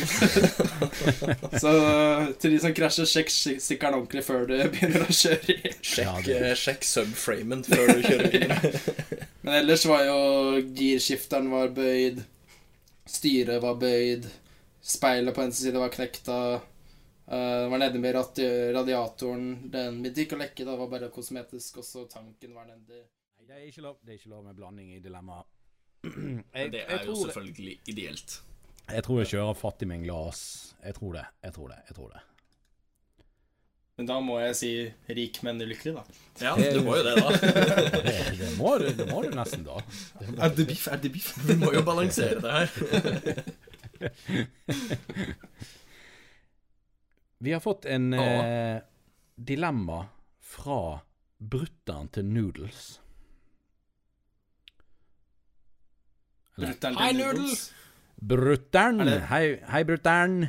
[1.63, 1.71] Så
[2.41, 5.71] til de som krasjer, sjekk sy- sykkelen ordentlig før du begynner å kjøre i.
[5.79, 8.77] Sjekk, Ja, eh, sjekk subframen før du kjører bilen.
[9.43, 10.19] Men ellers var jo
[10.75, 12.19] girskifteren var bøyd,
[13.09, 14.27] styret var bøyd,
[14.83, 16.37] speilet på venstre side var knekta.
[17.31, 18.19] eh, det var nede med
[18.75, 19.47] radiatoren.
[19.71, 21.79] Den begynte ikke å lekke, det var bare kosmetisk.
[21.79, 22.99] Og så tanken var nedi.
[23.43, 25.41] Nei, det er ikke lov, det er ikke lov med blanding i dilemma.
[26.53, 28.37] Men det er jo selvfølgelig ideelt.
[28.91, 30.43] jeg tror jeg kjører fattig med en glass.
[30.83, 31.25] Jeg tror det.
[31.43, 31.79] Jeg tror det.
[31.89, 32.21] Jeg tror det.
[33.97, 34.69] Men da må jeg si
[35.13, 36.03] rik, men ulykkelig, da.
[36.41, 37.29] Ja, du må jo det, da.
[38.07, 39.75] Det, det, må, du, det må du nesten, da.
[40.41, 40.87] Er det biff?
[40.89, 41.29] Er det biff?
[41.45, 42.71] Vi må jo balansere det her.
[47.37, 48.23] Vi har fått en Ja.
[48.47, 48.81] eh,
[49.35, 50.07] dilemma
[50.41, 51.01] fra
[51.39, 52.99] brutter'n til Noodles.
[56.57, 57.71] Brutter'n Hei, Noodles!
[58.21, 59.01] Brutter'n!
[59.07, 60.43] Er Hei, hei brutter'n!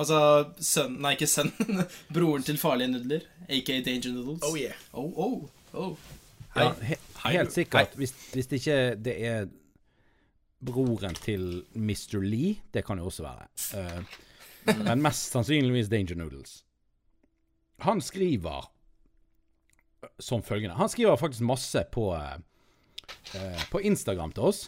[0.00, 0.20] Altså
[0.64, 1.82] sønn Nei, ikke sønnen.
[2.14, 4.44] Broren til farlige nudler, aka Danger Noodles.
[4.46, 4.76] Oh yeah.
[4.92, 5.96] Oh, oh, oh.
[6.56, 7.94] Ja, he, Hei, helt sikkert.
[8.00, 9.50] Hvis, hvis det ikke det er
[10.66, 12.20] broren til Mr.
[12.22, 13.46] Lee, det kan jo også være.
[13.74, 16.62] Uh, men mest sannsynligvis Danger Noodles.
[17.80, 18.70] Han skriver
[20.20, 22.38] som følgende Han skriver faktisk masse på, eh,
[23.34, 24.66] eh, på Instagram til oss.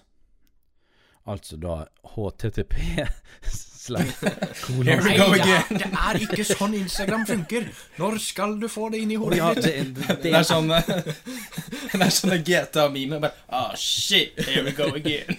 [1.27, 1.85] Altså da
[2.15, 2.75] http
[3.83, 5.65] Here we go again.
[5.75, 7.65] Det er ikke sånn Instagram funker.
[7.99, 9.65] Når skal du få det inn i hodet ja, ditt?
[9.67, 13.19] det, det, Det er sånn Det er sånne GTA-meme.
[13.25, 15.27] Bare Ah, shit, here we go again.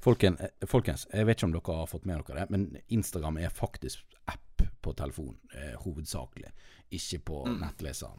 [0.00, 3.38] Folken, eh, folkens, jeg vet ikke om dere har fått med dere det, men Instagram
[3.38, 6.50] er faktisk app på telefon, eh, hovedsakelig.
[6.96, 8.18] Ikke på nettleseren.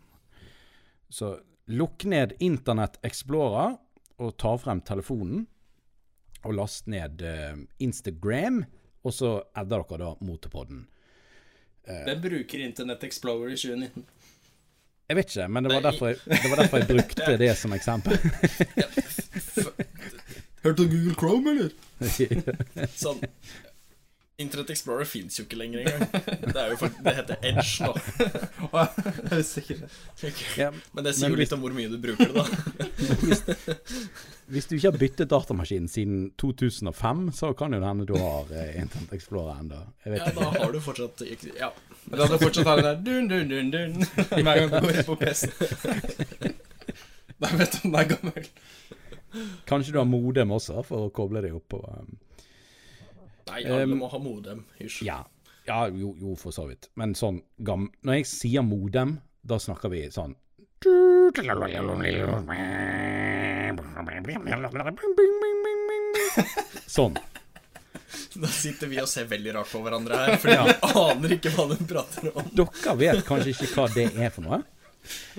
[1.10, 1.34] Så
[1.72, 3.78] lukk ned Internett Explorer,
[4.22, 5.46] og ta frem telefonen,
[6.46, 8.64] og last ned eh, Instagram,
[9.02, 10.86] og så adder dere da Motorpodden.
[11.82, 14.06] Hvem bruker Internett Explorer i 2019?
[15.12, 17.74] Jeg vet ikke, men det var derfor jeg, det var derfor jeg brukte det som
[17.76, 18.16] eksempel.
[20.62, 21.74] Hørte du Google Chrome, eller?
[23.04, 23.20] Sånn.
[24.42, 26.02] Internett Explorer fins jo ikke lenger engang.
[26.42, 27.92] Det, er jo for, det heter Edge nå.
[30.32, 32.44] Ikke Men det sier Men jo litt om hvor mye du bruker det, da.
[34.52, 38.44] hvis du ikke har byttet datamaskin siden 2005, så kan jo det hende du har
[38.52, 39.80] eh, Internet Explorer ennå.
[40.06, 41.18] Ja, da har du fortsatt
[41.60, 41.70] Ja.
[42.06, 43.94] Men da har du fortsatt ha den der dun, dun, dun, dun
[44.42, 45.52] hver gang du går inn på PC-en.
[47.42, 48.44] Da vet du om den er gammel.
[49.66, 52.10] Kanskje du har modem også, for å koble deg opp på um,
[53.52, 54.60] Nei, alle Um, må ha modem.
[54.80, 55.02] Hysj.
[55.08, 55.20] Ja,
[55.68, 56.84] ja jo, jo, for så vidt.
[57.00, 57.90] Men sånn gam...
[58.08, 59.10] Når jeg sier modem,
[59.42, 60.36] da snakker vi sånn
[66.92, 67.16] Sånn.
[68.34, 70.62] Da sitter vi og ser veldig rart på hverandre her, fordi vi
[71.04, 72.46] aner ikke hva de prater om.
[72.58, 74.60] Dere vet kanskje ikke hva det er for noe.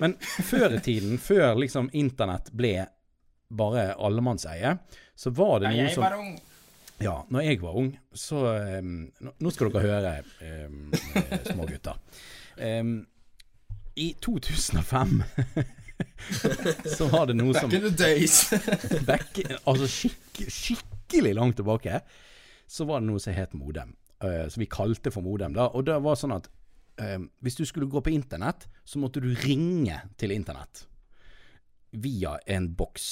[0.00, 2.86] Men før i tiden, før liksom internett ble
[3.52, 4.76] bare allemannseie,
[5.14, 6.32] så var det noe som ung.
[7.02, 8.42] Ja, når jeg var ung, så
[8.78, 10.12] um, nå- skal dere høre,
[10.66, 11.98] um, eh, små gutter.
[12.58, 12.94] Um,
[14.04, 15.18] I 2005
[16.96, 18.38] så var det noe som Back in the days.
[19.10, 22.00] back, Altså skikk, skikkelig langt tilbake,
[22.66, 23.92] så var det noe som het modem.
[24.22, 25.52] Uh, som vi kalte for modem.
[25.56, 26.48] da, Og det var sånn at
[27.02, 30.86] um, hvis du skulle gå på internett, så måtte du ringe til internett.
[31.92, 33.08] Via en boks.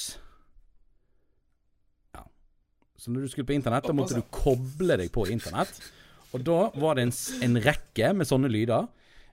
[3.01, 5.73] Så når du skulle på internett, da måtte du koble deg på internett.
[6.37, 7.15] Og da var det en,
[7.47, 8.91] en rekke med sånne lyder.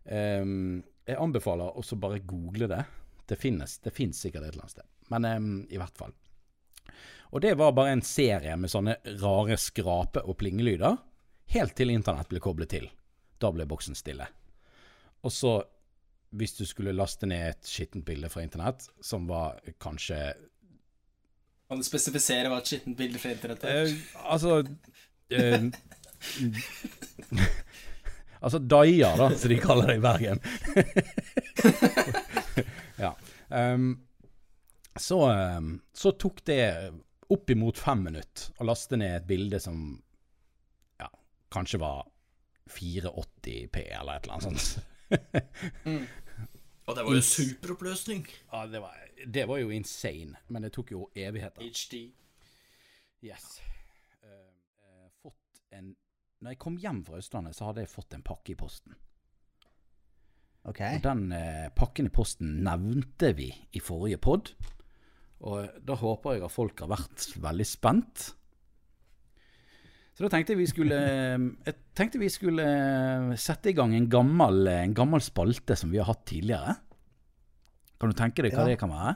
[0.07, 2.79] Um, jeg anbefaler også bare google det.
[3.27, 4.87] Det finnes, det finnes sikkert et eller annet sted.
[5.11, 6.15] Men um, i hvert fall.
[7.35, 10.95] Og det var bare en serie med sånne rare skrape- og plingelyder,
[11.51, 12.87] helt til internett ble koblet til.
[13.35, 14.29] Da ble boksen stille.
[15.27, 15.57] Og så,
[16.39, 20.21] hvis du skulle laste ned et skittent bilde fra internett, som var kanskje
[21.67, 23.71] Kan du spesifisere hva et skittent bilde fra internett er?
[23.87, 23.93] eh,
[24.31, 24.49] Altså
[25.29, 25.63] eh,
[28.39, 30.39] Altså Daia, da, som de kaller det i Bergen.
[33.03, 33.15] ja.
[33.49, 33.97] Um,
[34.99, 35.17] så,
[35.93, 36.91] så tok det
[37.33, 40.01] oppimot fem minutter å laste ned et bilde som
[41.01, 41.09] ja,
[41.53, 42.05] kanskje var
[42.77, 44.79] 480p eller et eller annet sånt.
[46.87, 48.27] Og det var jo superoppløsning.
[48.51, 51.63] Ja, det var, det var jo insane, men det tok jo evigheter.
[51.63, 52.13] HD.
[53.27, 53.57] Yes.
[54.23, 55.95] Uh, eh, fått en
[56.39, 58.95] Når jeg kom hjem fra Østlandet, så hadde jeg fått en pakke i posten.
[60.67, 60.99] Okay.
[60.99, 64.51] Og den eh, pakken i posten nevnte vi i forrige pod.
[65.47, 68.27] Og da håper jeg at folk har vært veldig spent.
[70.17, 72.65] Så da tenkte jeg vi skulle Jeg tenkte vi skulle
[73.37, 76.73] sette i gang en gammel, en gammel spalte som vi har hatt tidligere.
[78.01, 78.71] Kan du tenke deg hva Ja.
[78.71, 79.15] det kan være?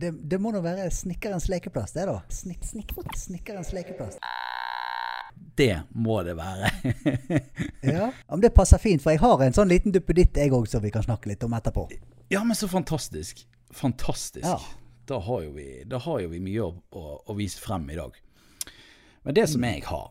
[0.00, 2.16] Det, det må nå være snekkerens lekeplass, det, da.
[2.32, 4.16] Snik, snik, snekkerens lekeplass.
[5.56, 6.70] Det må det være.
[7.82, 10.82] Ja, men det passer fint, for jeg har en sånn liten duppeditt jeg òg, som
[10.82, 11.84] vi kan snakke litt om etterpå.
[12.32, 13.44] Ja, men så fantastisk.
[13.74, 14.46] Fantastisk.
[14.46, 14.56] Ja.
[15.10, 18.14] Da, har vi, da har jo vi mye å, å, å vise frem i dag.
[19.22, 20.08] Men det som jeg har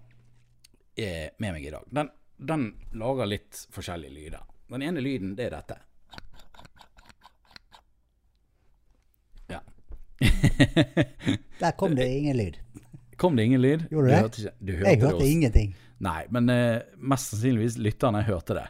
[0.95, 2.09] eh, med meg i dag, den,
[2.39, 4.43] den lager litt forskjellige lyder.
[4.71, 5.77] Den ene lyden, det er dette.
[9.51, 9.59] Ja.
[11.59, 12.57] Der kom det ingen lyd.
[13.17, 13.83] Kom det ingen lyd?
[13.91, 14.19] Gjorde Du det?
[14.21, 15.73] hørte du hørte Jeg hørte ingenting.
[16.01, 18.67] Nei, men uh, mest sannsynligvis lytterne hørte det.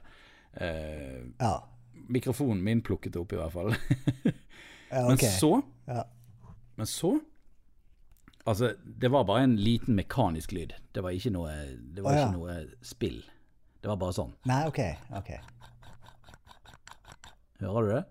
[0.57, 1.53] Uh, Ja,
[2.11, 3.71] mikrofonen min plukket det opp i hvert fall.
[4.91, 5.53] ja Men så
[5.87, 6.03] Ja.
[6.75, 7.13] Men så
[8.45, 10.73] Altså, det var bare en liten mekanisk lyd.
[10.91, 11.51] Det var ikke noe,
[11.93, 12.27] det var oh, ja.
[12.27, 13.19] ikke noe spill.
[13.81, 14.33] Det var bare sånn.
[14.49, 14.79] Nei, OK.
[15.17, 15.29] ok.
[17.61, 18.01] Hører du det?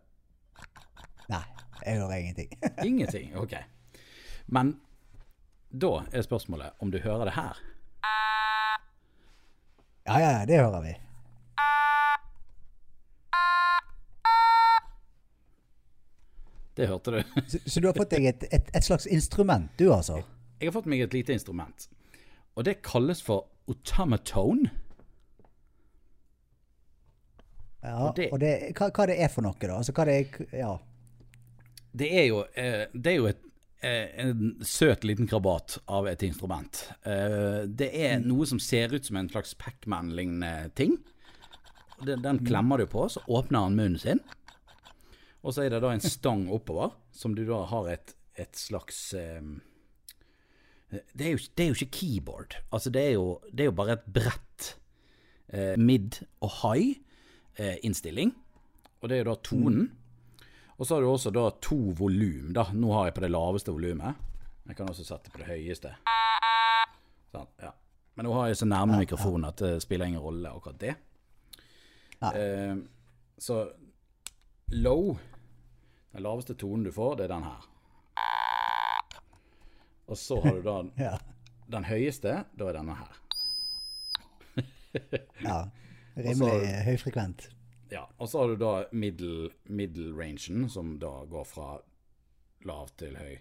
[1.31, 1.43] Nei,
[1.83, 2.55] jeg hører ingenting.
[2.89, 3.35] Ingenting.
[3.39, 3.57] Ok.
[4.51, 4.77] Men
[5.71, 7.61] da er spørsmålet om du hører det her.
[10.07, 10.95] Ja, ja, ja, det hører vi.
[16.81, 17.41] Det hørte du.
[17.53, 20.23] Så, så du har fått deg et, et, et slags instrument, du altså?
[20.61, 21.87] Jeg har fått meg et lite instrument.
[22.57, 24.71] Og det kalles for automatone.
[27.83, 29.77] Ja, Og det- og det, hva, hva det er for noe, da?
[29.79, 30.75] Altså, hva det er Ja.
[31.97, 33.41] Det er jo, eh, det er jo et,
[33.83, 36.85] eh, en søt liten krabat av et instrument.
[37.05, 40.99] Eh, det er noe som ser ut som en slags Pacman-lignende ting.
[42.05, 44.21] Den, den klemmer du på, så åpner han munnen sin.
[45.41, 48.99] Og så er det da en stang oppover, som du da har et, et slags
[49.17, 49.41] eh,
[50.91, 52.59] det, er jo, det er jo ikke keyboard.
[52.73, 54.75] Altså, det er jo, det er jo bare et brett
[55.49, 56.99] eh, mid og high
[57.57, 57.79] eh.
[59.01, 59.91] Og det er jo da tonen.
[60.81, 62.53] Og så har du også da to volum.
[62.57, 62.67] da.
[62.73, 64.17] Nå har jeg på det laveste volumet.
[64.67, 65.93] Jeg kan også sette på det høyeste.
[67.31, 67.73] Sånn, ja.
[68.17, 70.95] Men nå har jeg så nærme mikrofonen at det spiller ingen rolle akkurat det.
[72.21, 72.75] Eh,
[73.41, 73.63] så
[74.71, 75.19] low,
[76.13, 77.67] den laveste tonen du får, det er den her.
[80.11, 81.17] Og så har du da Ja.
[81.71, 83.21] den høyeste, da er denne her.
[85.47, 85.59] ja.
[86.17, 87.49] Rimelig høyfrekvent.
[87.91, 91.71] Ja, og så har du da middle, middle rangen, som da går fra
[92.67, 93.39] lav til høy.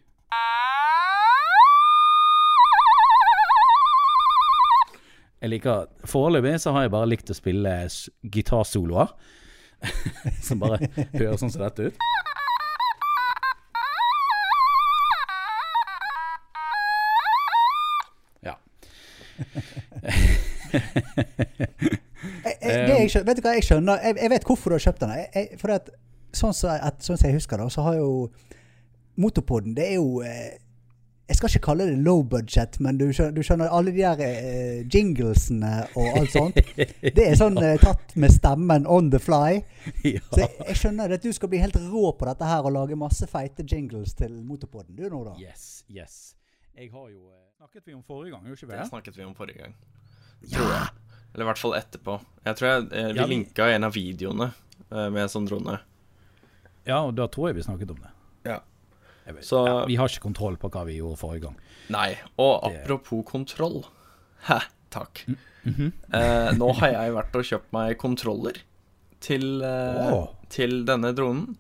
[5.40, 7.74] Jeg liker Foreløpig så har jeg bare likt å spille
[8.28, 9.14] gitarsoloer.
[10.48, 11.96] som bare høres sånn som dette ut.
[18.46, 18.56] Ja.
[22.20, 24.02] Jeg, jeg, skjønner, vet du hva jeg skjønner?
[24.04, 25.14] Jeg, jeg vet hvorfor du har kjøpt den.
[25.18, 25.92] Jeg, for at,
[26.36, 28.12] sånn som så, sånn så jeg husker det, så har jo
[29.20, 30.60] Motorpodden Det er jo eh,
[31.30, 34.22] Jeg skal ikke kalle det low budget, men du skjønner, du skjønner alle de der
[34.26, 36.56] eh, jinglesene og alt sånt.
[37.18, 39.60] Det er sånn eh, tatt med stemmen on the fly.
[40.10, 40.24] ja.
[40.34, 42.98] Så jeg, jeg skjønner at du skal bli helt rå på dette her og lage
[42.98, 44.98] masse feite jingles til Motorpodden.
[44.98, 45.36] Du nå, da?
[45.40, 46.18] Yes, yes.
[46.76, 48.90] Jeg har jo eh, Snakket vi om forrige gang, gjorde ikke vi Det det?
[48.90, 49.74] snakket vi om forrige gang.
[50.50, 50.90] Tror jeg.
[51.34, 52.18] Eller i hvert fall etterpå.
[52.48, 54.50] Jeg tror jeg, eh, vi Ja, vi- linka en av videoene
[54.90, 55.78] eh, med sånn drone.
[56.88, 58.12] Ja, og da tror jeg vi snakket om det.
[58.50, 58.60] Ja.
[59.42, 61.56] Så- ja, vi har ikke kontroll på hva vi gjorde forrige gang.
[61.90, 63.84] Nei, og Det- apropos kontroll.
[64.48, 64.62] Hæ,
[64.92, 65.26] takk.
[65.66, 65.92] Mhm.
[66.14, 68.58] eh, nå har jeg vært og kjøpt meg kontroller
[69.20, 70.30] til, eh, oh.
[70.50, 71.58] til denne dronen.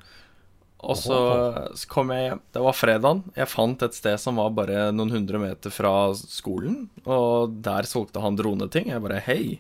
[0.82, 2.40] Og så kom jeg hjem.
[2.54, 3.24] Det var fredagen.
[3.36, 6.88] Jeg fant et sted som var bare noen hundre meter fra skolen.
[7.06, 8.88] Og der solgte han droneting.
[8.88, 9.60] Jeg bare hei.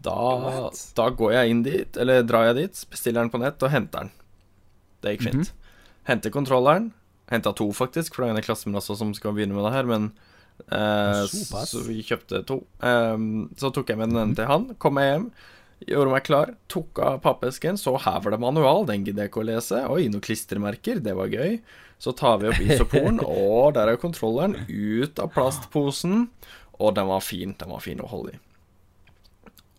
[0.00, 3.70] Da, da går jeg inn dit, eller drar jeg dit, bestiller den på nett og
[3.74, 4.10] henter den.
[5.02, 5.52] Det gikk fint.
[6.08, 6.92] Henter kontrolleren.
[7.28, 9.66] Henta to, faktisk, for det er en i klassen min også som skal begynne med
[9.68, 9.88] det her.
[9.88, 10.08] Men
[10.72, 11.22] eh.
[11.28, 12.62] Så vi kjøpte to.
[12.84, 14.70] Ehm, så tok jeg med den ene til han.
[14.80, 15.28] Kom meg hjem,
[15.90, 18.86] gjorde meg klar, tok av pappesken, så her var det manual.
[18.88, 19.84] Den gidder jeg ikke å lese.
[19.92, 21.60] Oi, noen klistremerker, det var gøy.
[21.98, 26.28] Så tar vi opp isoporen, og der er kontrolleren ut av plastposen.
[26.78, 27.56] Og den var fin.
[27.58, 28.42] Den var fin å holde i.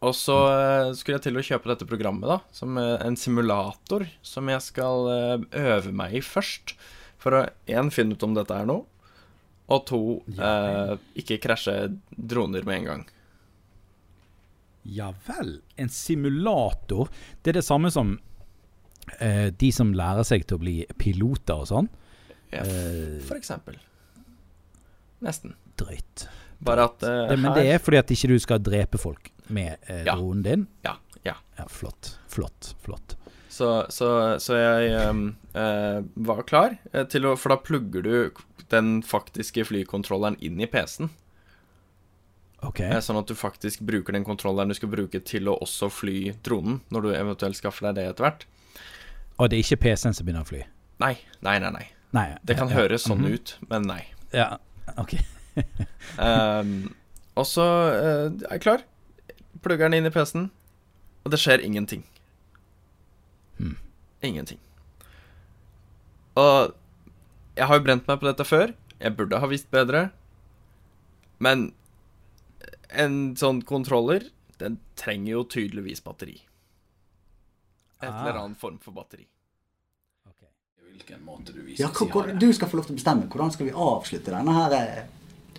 [0.06, 4.06] Og så eh, skulle jeg til å kjøpe dette programmet, da, som eh, en simulator
[4.24, 6.78] som jeg skal eh, øve meg i først.
[7.20, 8.86] For å én finne ut om dette er noe,
[9.70, 10.00] og to
[10.40, 11.76] eh, ikke krasje
[12.16, 13.04] droner med en gang.
[14.90, 15.60] Ja vel.
[15.78, 17.10] En simulator.
[17.44, 18.16] Det er det samme som
[19.20, 21.90] eh, de som lærer seg til å bli piloter og sånn.
[22.50, 23.20] Ja, Eh.
[23.28, 23.76] for eksempel.
[25.22, 25.54] Nesten.
[25.78, 26.24] Drøyt.
[26.66, 29.30] Bare at uh, Det, men her det er fordi at ikke du skal drepe folk
[29.54, 30.16] med eh, Ja.
[30.16, 30.66] dronen din.
[30.88, 30.96] Ja.
[31.28, 31.36] ja.
[31.60, 32.16] Ja, flott.
[32.32, 32.74] Flott.
[32.82, 33.19] Flott.
[33.60, 38.44] Så, så, så jeg ehm, eh, var klar eh, til å For da plugger du
[38.72, 41.10] den faktiske flykontrolleren inn i PC-en.
[42.64, 42.80] OK.
[42.86, 46.36] Eh, Sånn at du faktisk bruker den kontrolleren du skal bruke til å også fly
[46.46, 48.46] dronen, når du eventuelt skaffer deg det etter hvert.
[49.40, 50.62] Og det er ikke PC-en som begynner å fly?
[51.04, 51.74] Nei, nei, nei.
[51.76, 51.88] nei.
[52.16, 52.28] Nei.
[52.46, 53.36] Det kan ja, høres sånn mhm.
[53.36, 54.04] ut, men nei.
[54.36, 54.54] Ja,
[55.02, 55.18] OK.
[56.22, 56.72] um,
[57.40, 58.88] og så uh, er jeg klar.
[59.66, 60.48] Plugger den inn i PC-en,
[61.26, 62.06] og det skjer ingenting.
[64.26, 64.60] Ingenting.
[66.40, 66.74] Og
[67.58, 68.74] jeg har jo brent meg på dette før.
[69.00, 70.10] Jeg burde ha visst bedre.
[71.40, 71.70] Men
[72.90, 74.28] en sånn kontroller,
[74.60, 76.42] den trenger jo tydeligvis batteri.
[78.02, 78.22] Et Ah.
[78.28, 79.28] eller annet form for batteri.
[80.90, 83.28] Hvilken måte du viser Ja, hvor, hvor, du skal få lov til å bestemme.
[83.32, 85.08] Hvordan skal vi avslutte denne her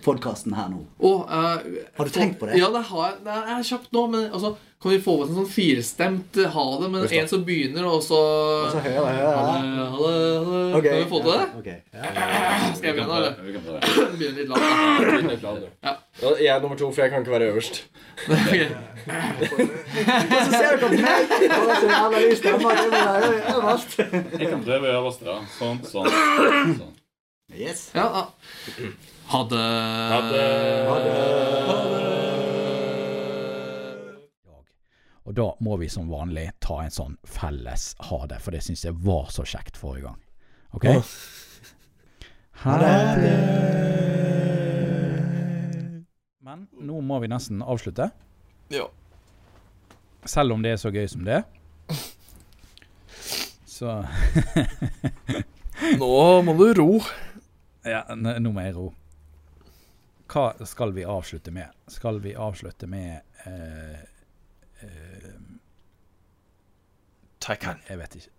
[0.05, 0.81] podkasten her nå?
[0.99, 1.61] Og, uh,
[1.97, 2.59] Har du tenkt på det?
[2.59, 3.23] Ja, det har jeg.
[3.25, 6.87] Det er kjapt nå, men altså, kan vi få en sånn firstemt eh, ha det,
[6.89, 10.63] men en som begynner, og så Og så hører jeg, det, ha det, ha det.
[10.79, 11.41] Ok, Kan vi få til det?
[11.41, 12.05] ja, ok, ja.
[12.79, 13.33] Skal jeg begynne, eller?
[14.17, 15.61] Begynne litt lavt, lav.
[15.85, 15.93] Ja.
[16.21, 17.83] Ja, Jeg er nummer to, for jeg kan ikke være øverst.
[18.25, 18.55] Ok.
[19.51, 21.37] Og så ser dere på meg!
[21.59, 22.73] Og så jævla lys stemme.
[24.41, 25.37] Jeg kan prøve øverst, da.
[25.59, 26.09] Sånn, sånn.
[26.81, 26.91] sånn.
[27.53, 27.89] Yes.
[27.93, 28.91] Ja, ja.
[29.31, 29.57] Ha det.
[30.11, 30.85] Ha det.
[30.87, 31.21] Ha det.
[35.23, 38.83] Og da må vi som vanlig ta en sånn felles ha det, for det syns
[38.83, 40.19] jeg var så kjekt forrige gang.
[40.75, 40.87] OK?
[42.65, 42.91] Ha det.
[46.43, 48.09] Men nå må vi nesten avslutte.
[48.73, 48.89] Ja.
[50.27, 51.43] Selv om det er så gøy som det.
[53.71, 53.93] Så
[56.01, 56.15] Nå
[56.45, 56.89] må du ro.
[57.87, 58.91] Ja, nå må jeg ro
[60.31, 61.67] hva skal vi avslutte med?
[61.87, 63.99] Skal vi avslutte med eh,
[64.79, 65.33] eh,
[67.39, 67.81] Taycan.
[67.89, 68.29] Jeg vet ikke.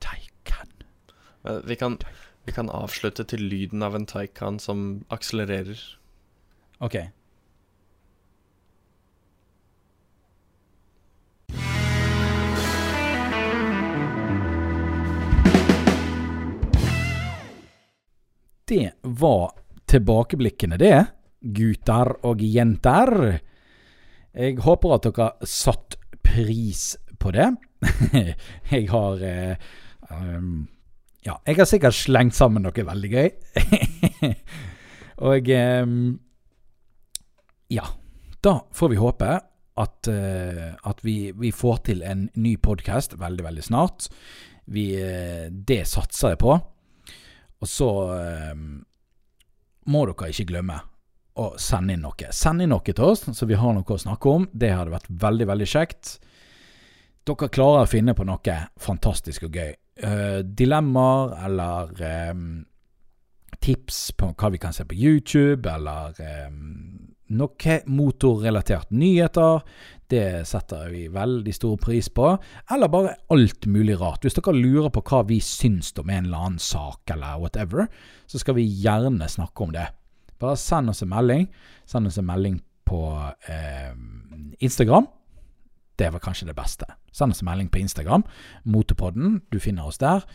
[0.00, 0.70] Taycan.
[1.44, 1.98] Eh, vi kan,
[2.44, 5.80] vi kan avslutte til lyden av en taikan som akselererer.
[6.78, 6.96] OK.
[18.64, 19.52] Det var
[19.86, 21.04] tilbakeblikkene, det.
[21.44, 23.40] Gutter og jenter.
[24.34, 27.50] Jeg håper at dere satt pris på det.
[28.72, 29.56] jeg har eh,
[30.10, 30.66] um,
[31.24, 33.28] Ja, jeg har sikkert slengt sammen noe veldig gøy.
[35.30, 35.52] og
[35.84, 35.98] um,
[37.72, 37.90] Ja.
[38.44, 39.28] Da får vi håpe
[39.80, 44.08] at, uh, at vi, vi, får til en ny podkast veldig, veldig snart.
[44.68, 46.58] Vi, uh, det satser jeg på.
[47.64, 47.88] Og så
[48.52, 48.82] um,
[49.88, 50.82] må dere ikke glemme
[51.34, 52.28] å sende inn noe.
[52.30, 54.46] Send inn noe til oss, så vi har noe å snakke om.
[54.52, 56.18] Det hadde vært veldig, veldig kjekt.
[57.24, 59.72] Dere klarer å finne på noe fantastisk og gøy.
[60.04, 61.90] Uh, dilemmaer eller
[62.34, 62.46] um,
[63.62, 66.14] tips på hva vi kan se på YouTube, eller
[66.48, 69.64] um, noe motorrelatert nyheter.
[70.10, 72.34] Det setter vi veldig stor pris på.
[72.70, 74.22] Eller bare alt mulig rart.
[74.22, 77.88] Hvis dere lurer på hva vi syns om en eller annen sak, eller whatever,
[78.30, 79.88] så skal vi gjerne snakke om det.
[80.44, 81.48] Bare send oss en melding.
[81.88, 83.00] Send oss en melding på
[83.48, 83.94] eh,
[84.58, 85.06] Instagram.
[85.96, 86.86] Det var kanskje det beste.
[87.12, 88.26] Send oss en melding på Instagram.
[88.64, 89.40] Motorpodden.
[89.52, 90.26] Du finner oss der.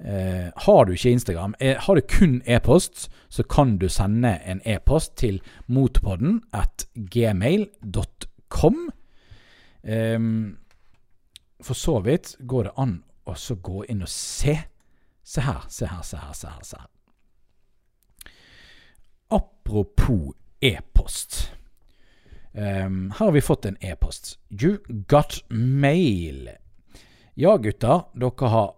[0.00, 4.62] Eh, har du ikke Instagram, eh, har du kun e-post, så kan du sende en
[4.64, 8.90] e-post til motorpodden at gmail.com.
[9.84, 10.18] Eh,
[11.62, 14.56] for så vidt går det an å gå inn og se.
[15.24, 16.32] Se her, se her, se her.
[16.32, 16.99] se her, se her.
[19.30, 21.52] Apropos e-post.
[22.52, 24.38] Um, her har vi fått en e-post.
[24.50, 24.78] You
[25.08, 26.50] got mail.
[27.34, 28.02] Ja, gutter.
[28.14, 28.74] Dere har,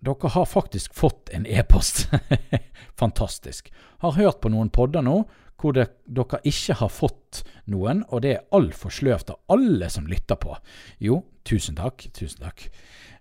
[0.00, 2.08] dere har faktisk fått en e-post.
[3.00, 3.72] Fantastisk.
[3.98, 5.22] Har hørt på noen podder nå
[5.60, 10.08] hvor det, dere ikke har fått noen, og det er altfor sløvt av alle som
[10.10, 10.56] lytter på.
[11.00, 12.04] Jo, tusen takk.
[12.12, 12.66] Tusen takk.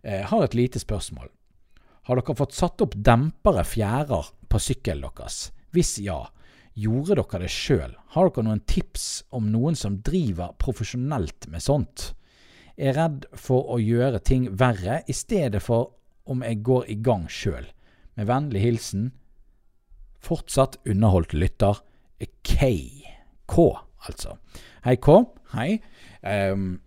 [0.04, 1.30] Jeg eh, har et lite spørsmål.
[2.10, 5.54] Har dere fått satt opp dempere fjærer på sykkelen deres?
[5.72, 6.20] Hvis ja,
[6.74, 7.94] Gjorde dere det sjøl?
[8.16, 12.14] Har dere noen tips om noen som driver profesjonelt med sånt?
[12.74, 15.92] Er redd for å gjøre ting verre i stedet for
[16.26, 17.68] om jeg går i gang sjøl.
[18.18, 19.12] Med vennlig hilsen
[20.24, 21.84] fortsatt underholdt lytter
[22.44, 22.70] K.
[23.46, 23.68] K,
[24.08, 24.38] altså.
[24.86, 25.20] Hei, K.
[25.54, 25.78] Hei.
[26.22, 26.80] Um,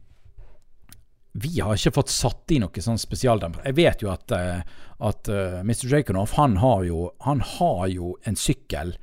[1.36, 3.66] vi har ikke fått satt i noe sånn spesialdemper.
[3.68, 4.62] Jeg vet jo at, uh,
[5.04, 5.84] at uh, Mr.
[5.92, 8.96] Jaconoff, han han har jo en sykkel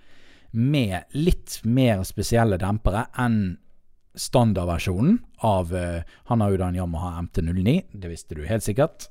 [0.53, 3.57] med litt mer spesielle dempere enn
[4.13, 9.09] standardversjonen av uh, Han har jo da en Yamaha MT09, det visste du helt sikkert.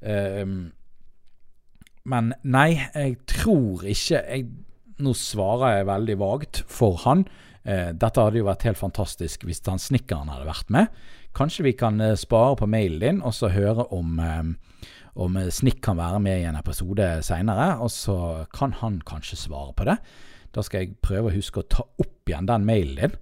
[0.00, 0.72] Uh,
[2.08, 4.48] men nei, jeg tror ikke jeg,
[5.00, 7.26] Nå svarer jeg veldig vagt for han.
[7.64, 10.88] Uh, dette hadde jo vært helt fantastisk hvis han snekkeren hadde vært med.
[11.36, 14.16] Kanskje vi kan eh, spare på mailen din og så høre om
[15.20, 19.74] om Snikk kan være med i en episode seinere, og så kan han kanskje svare
[19.76, 19.96] på det.
[20.54, 23.16] Da skal jeg prøve å huske å ta opp igjen den mailen din.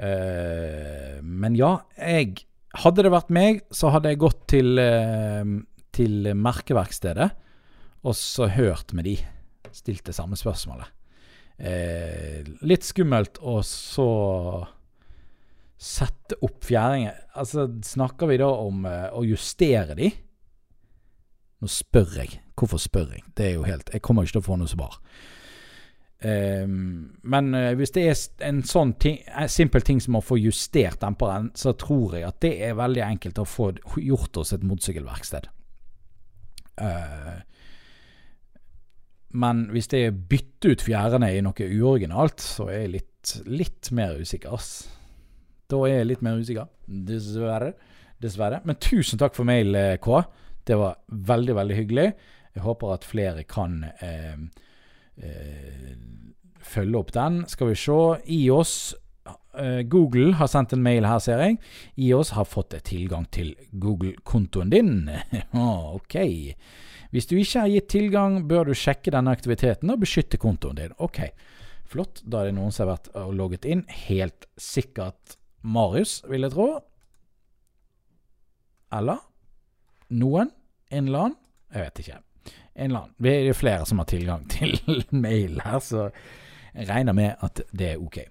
[0.00, 5.42] Uh, men ja, jeg Hadde det vært meg, så hadde jeg gått til, uh,
[5.90, 7.26] til merkeverkstedet
[8.06, 9.16] og så hørt med de.
[9.74, 10.92] Stilt det samme spørsmålet.
[11.58, 14.06] Uh, litt skummelt å så
[15.80, 20.12] sette opp fjæringer Altså, snakker vi da om å justere de?
[21.60, 22.38] Nå spør jeg.
[22.54, 23.26] Hvorfor spør jeg?
[23.34, 25.00] Det er jo helt Jeg kommer ikke til å få noe svar.
[26.20, 31.00] Um, men uh, hvis det er en sånn en simpel ting som å få justert
[31.00, 35.48] demperen, så tror jeg at det er veldig enkelt å få gjort hos et motorsykkelverksted.
[36.80, 37.40] Uh,
[39.30, 43.90] men hvis det er bytte ut fjærene i noe uoriginalt, så er jeg litt, litt
[43.94, 44.72] mer usikker, ass.
[45.70, 46.66] Da er jeg litt mer usikker.
[46.84, 47.74] Dessverre.
[48.20, 48.58] Dessverre.
[48.66, 50.24] Men tusen takk for mail, eh, K.
[50.66, 50.98] Det var
[51.30, 52.08] veldig, veldig hyggelig.
[52.56, 54.34] Jeg håper at flere kan eh,
[55.16, 55.94] eh,
[56.60, 57.44] følge opp den.
[57.50, 57.98] Skal vi se.
[58.36, 58.74] IOS
[59.58, 61.58] eh, Google har sendt en mail her, ser jeg.
[61.96, 65.10] IOS har fått tilgang til Google-kontoen din.
[65.96, 66.18] ok.
[67.10, 70.94] Hvis du ikke har gitt tilgang, bør du sjekke denne aktiviteten og beskytte kontoen din.
[71.02, 71.24] Ok,
[71.90, 72.22] flott.
[72.22, 73.82] Da er det noen som har vært og logget inn.
[74.06, 75.36] Helt sikkert
[75.66, 76.70] Marius, vil jeg tro.
[78.94, 79.20] Eller
[80.10, 80.54] noen?
[80.90, 81.38] En eller annen?
[81.70, 82.24] Jeg vet ikke
[82.74, 83.16] en eller annen.
[83.18, 84.78] Det er flere som har tilgang til
[85.26, 86.08] mail her, så
[86.74, 88.22] jeg regner med at det er ok.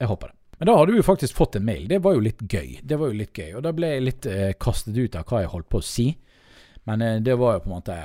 [0.00, 0.38] Jeg håper det.
[0.58, 1.88] Men da hadde vi jo faktisk fått en mail.
[1.90, 2.78] Det var jo litt gøy.
[2.82, 3.56] Det var jo litt gøy.
[3.58, 6.06] Og da ble jeg litt eh, kastet ut av hva jeg holdt på å si.
[6.88, 7.98] Men eh, det var jo på en måte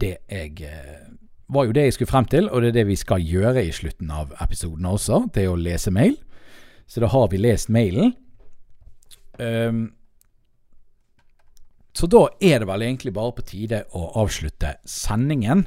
[0.00, 1.04] det jeg eh,
[1.50, 3.72] var jo det jeg skulle frem til, og det er det vi skal gjøre i
[3.74, 5.24] slutten av episoden også.
[5.34, 6.16] Det er å lese mail.
[6.90, 8.14] Så da har vi lest mailen.
[9.38, 9.90] Um,
[11.96, 15.64] så da er det vel egentlig bare på tide å avslutte sendingen.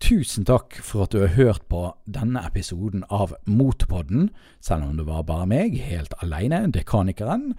[0.00, 4.30] Tusen takk for at du har hørt på denne episoden av Motorpodden,
[4.64, 7.52] selv om det var bare meg, helt aleine, dekanikeren.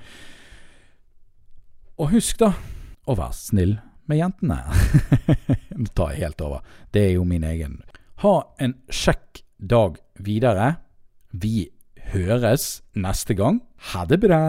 [2.02, 2.56] Og husk da
[3.06, 3.76] å være snill
[4.10, 4.58] med jentene.
[5.82, 6.66] Nå tar jeg helt over.
[6.90, 7.78] Det er jo min egen.
[8.26, 10.74] Ha en kjekk dag videre.
[11.32, 11.70] Vi
[12.12, 13.62] høres neste gang.
[13.94, 14.42] Ha det bra!